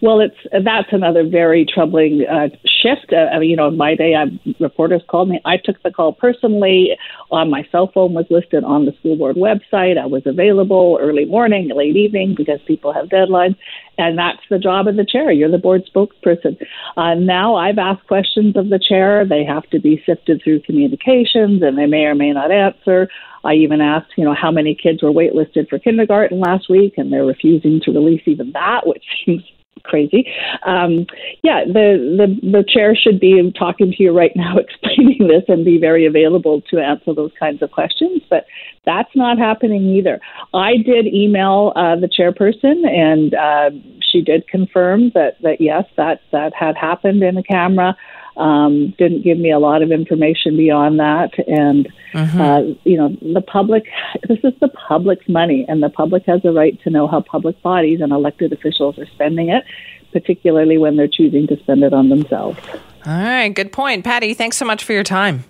Well, 0.00 0.20
it's 0.20 0.36
that's 0.64 0.88
another 0.92 1.26
very 1.26 1.66
troubling 1.66 2.24
uh, 2.26 2.48
shift. 2.82 3.12
Uh, 3.12 3.38
mean, 3.38 3.50
you 3.50 3.56
know, 3.56 3.68
in 3.68 3.76
my 3.76 3.94
day, 3.94 4.14
I, 4.14 4.26
reporters 4.60 5.02
called 5.08 5.28
me. 5.28 5.40
I 5.44 5.56
took 5.56 5.82
the 5.82 5.90
call 5.90 6.12
personally. 6.12 6.96
Uh, 7.30 7.44
my 7.44 7.66
cell 7.70 7.90
phone 7.92 8.14
was 8.14 8.26
listed 8.30 8.64
on 8.64 8.84
the 8.84 8.92
school 8.98 9.16
board 9.16 9.36
website. 9.36 9.98
I 9.98 10.06
was 10.06 10.22
available 10.26 10.98
early 11.00 11.24
morning, 11.24 11.70
late 11.74 11.96
evening 11.96 12.34
because 12.36 12.60
people 12.66 12.92
have 12.92 13.06
deadlines, 13.06 13.56
and 13.96 14.18
that's 14.18 14.42
the 14.50 14.58
job 14.58 14.86
of 14.86 14.96
the 14.96 15.04
chair. 15.04 15.32
You're 15.32 15.50
the 15.50 15.58
board 15.58 15.82
spokesperson. 15.92 16.56
Uh, 16.96 17.14
now 17.14 17.56
I've 17.56 17.78
asked 17.78 18.06
questions 18.06 18.56
of 18.56 18.68
the 18.68 18.78
chair. 18.78 19.26
They 19.26 19.44
have 19.44 19.68
to 19.70 19.80
be 19.80 20.02
sifted 20.06 20.42
through 20.42 20.60
communications, 20.60 21.62
and 21.62 21.76
they 21.76 21.86
may 21.86 22.04
or 22.04 22.14
may 22.14 22.32
not 22.32 22.50
answer. 22.50 23.08
I 23.44 23.54
even 23.54 23.80
asked, 23.80 24.12
you 24.16 24.24
know, 24.24 24.34
how 24.34 24.50
many 24.50 24.74
kids 24.74 25.02
were 25.02 25.12
waitlisted 25.12 25.68
for 25.68 25.78
kindergarten 25.78 26.40
last 26.40 26.68
week, 26.68 26.94
and 26.96 27.12
they're 27.12 27.24
refusing 27.24 27.80
to 27.84 27.92
release 27.92 28.22
even 28.26 28.52
that, 28.52 28.86
which 28.86 29.04
seems 29.26 29.42
crazy. 29.84 30.30
Um, 30.64 31.06
yeah, 31.42 31.64
the, 31.66 32.16
the 32.18 32.50
the 32.50 32.64
chair 32.66 32.94
should 32.94 33.20
be 33.20 33.52
talking 33.58 33.90
to 33.92 34.02
you 34.02 34.16
right 34.16 34.32
now, 34.34 34.56
explaining 34.58 35.28
this, 35.28 35.44
and 35.48 35.64
be 35.64 35.78
very 35.78 36.06
available 36.06 36.62
to 36.70 36.78
answer 36.78 37.14
those 37.14 37.32
kinds 37.38 37.62
of 37.62 37.70
questions. 37.70 38.22
But 38.28 38.46
that's 38.84 39.14
not 39.14 39.38
happening 39.38 39.86
either. 39.96 40.20
I 40.54 40.76
did 40.78 41.06
email 41.06 41.72
uh, 41.76 41.96
the 41.96 42.08
chairperson, 42.08 42.86
and 42.88 43.34
uh, 43.34 43.70
she 44.00 44.22
did 44.22 44.48
confirm 44.48 45.10
that 45.14 45.36
that 45.42 45.60
yes, 45.60 45.84
that 45.96 46.20
that 46.32 46.52
had 46.54 46.76
happened 46.76 47.22
in 47.22 47.34
the 47.34 47.42
camera 47.42 47.96
um, 48.38 48.94
didn't 48.98 49.22
give 49.22 49.38
me 49.38 49.50
a 49.50 49.58
lot 49.58 49.82
of 49.82 49.90
information 49.90 50.56
beyond 50.56 51.00
that. 51.00 51.30
And, 51.48 51.88
mm-hmm. 52.12 52.40
uh, 52.40 52.60
you 52.84 52.96
know, 52.96 53.16
the 53.20 53.42
public, 53.42 53.84
this 54.28 54.38
is 54.44 54.54
the 54.60 54.68
public's 54.68 55.28
money, 55.28 55.66
and 55.68 55.82
the 55.82 55.90
public 55.90 56.24
has 56.26 56.44
a 56.44 56.52
right 56.52 56.80
to 56.82 56.90
know 56.90 57.06
how 57.06 57.20
public 57.20 57.60
bodies 57.62 58.00
and 58.00 58.12
elected 58.12 58.52
officials 58.52 58.98
are 58.98 59.06
spending 59.06 59.48
it, 59.48 59.64
particularly 60.12 60.78
when 60.78 60.96
they're 60.96 61.08
choosing 61.08 61.46
to 61.48 61.58
spend 61.58 61.82
it 61.82 61.92
on 61.92 62.08
themselves. 62.08 62.58
All 63.04 63.12
right, 63.12 63.48
good 63.48 63.72
point. 63.72 64.04
Patty, 64.04 64.34
thanks 64.34 64.56
so 64.56 64.64
much 64.64 64.84
for 64.84 64.92
your 64.92 65.04
time. 65.04 65.44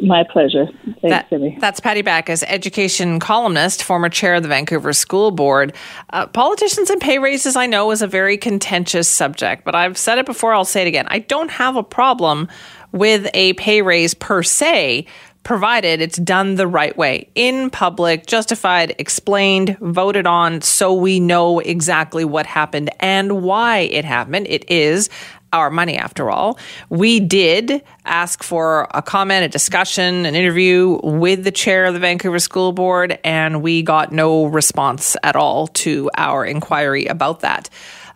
My 0.00 0.24
pleasure. 0.24 0.66
Thanks, 1.00 1.30
that, 1.30 1.30
That's 1.60 1.80
Patti 1.80 2.02
Bacchus, 2.02 2.42
education 2.44 3.18
columnist, 3.18 3.82
former 3.82 4.08
chair 4.08 4.34
of 4.34 4.42
the 4.42 4.48
Vancouver 4.48 4.92
School 4.92 5.30
Board. 5.30 5.74
Uh, 6.10 6.26
politicians 6.26 6.90
and 6.90 7.00
pay 7.00 7.18
raises, 7.18 7.56
I 7.56 7.66
know, 7.66 7.90
is 7.90 8.02
a 8.02 8.06
very 8.06 8.36
contentious 8.36 9.08
subject, 9.08 9.64
but 9.64 9.74
I've 9.74 9.98
said 9.98 10.18
it 10.18 10.26
before, 10.26 10.54
I'll 10.54 10.64
say 10.64 10.82
it 10.82 10.88
again. 10.88 11.06
I 11.08 11.18
don't 11.18 11.50
have 11.50 11.76
a 11.76 11.82
problem 11.82 12.48
with 12.92 13.28
a 13.34 13.52
pay 13.54 13.82
raise 13.82 14.14
per 14.14 14.42
se, 14.42 15.06
provided 15.42 16.02
it's 16.02 16.18
done 16.18 16.56
the 16.56 16.66
right 16.66 16.96
way 16.96 17.26
in 17.34 17.70
public, 17.70 18.26
justified, 18.26 18.94
explained, 18.98 19.78
voted 19.80 20.26
on, 20.26 20.60
so 20.60 20.92
we 20.92 21.20
know 21.20 21.58
exactly 21.60 22.24
what 22.24 22.44
happened 22.44 22.90
and 23.00 23.42
why 23.42 23.78
it 23.78 24.04
happened. 24.04 24.46
It 24.48 24.70
is 24.70 25.08
our 25.52 25.70
money 25.70 25.96
after 25.96 26.30
all. 26.30 26.58
We 26.88 27.20
did 27.20 27.82
ask 28.04 28.42
for 28.42 28.88
a 28.92 29.02
comment, 29.02 29.44
a 29.44 29.48
discussion, 29.48 30.26
an 30.26 30.34
interview 30.34 31.00
with 31.02 31.44
the 31.44 31.52
chair 31.52 31.86
of 31.86 31.94
the 31.94 32.00
Vancouver 32.00 32.38
School 32.38 32.72
Board, 32.72 33.18
and 33.24 33.62
we 33.62 33.82
got 33.82 34.12
no 34.12 34.46
response 34.46 35.16
at 35.22 35.36
all 35.36 35.68
to 35.68 36.10
our 36.16 36.44
inquiry 36.44 37.06
about 37.06 37.40
that. 37.40 37.68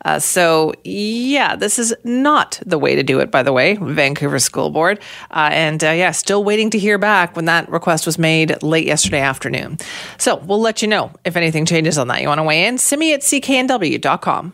Uh, 0.05 0.19
so, 0.19 0.73
yeah, 0.85 1.57
this 1.57 1.79
is 1.79 1.95
not 2.05 2.61
the 2.67 2.79
way 2.79 2.97
to 2.97 3.03
do 3.03 3.21
it, 3.21 3.31
by 3.31 3.43
the 3.43 3.53
way, 3.53 3.77
Vancouver 3.81 4.39
School 4.39 4.71
Board. 4.71 5.01
Uh, 5.31 5.51
and 5.53 5.83
uh, 5.85 5.91
yeah, 5.91 6.11
still 6.11 6.43
waiting 6.43 6.71
to 6.71 6.79
hear 6.79 6.99
back 6.99 7.37
when 7.37 7.45
that 7.45 7.69
request 7.69 8.07
was 8.07 8.19
made 8.19 8.63
late 8.63 8.87
yesterday 8.87 9.21
afternoon. 9.21 9.79
So, 10.19 10.37
we'll 10.37 10.61
let 10.61 10.83
you 10.83 10.89
know 10.89 11.13
if 11.25 11.37
anything 11.37 11.67
changes 11.67 11.99
on 11.99 12.09
that. 12.09 12.21
You 12.21 12.29
want 12.29 12.41
to 12.41 12.45
weigh 12.45 12.67
in? 12.67 12.79
Send 12.79 13.01
me 13.01 13.15
at 13.15 13.21
cknw.com. 13.21 14.53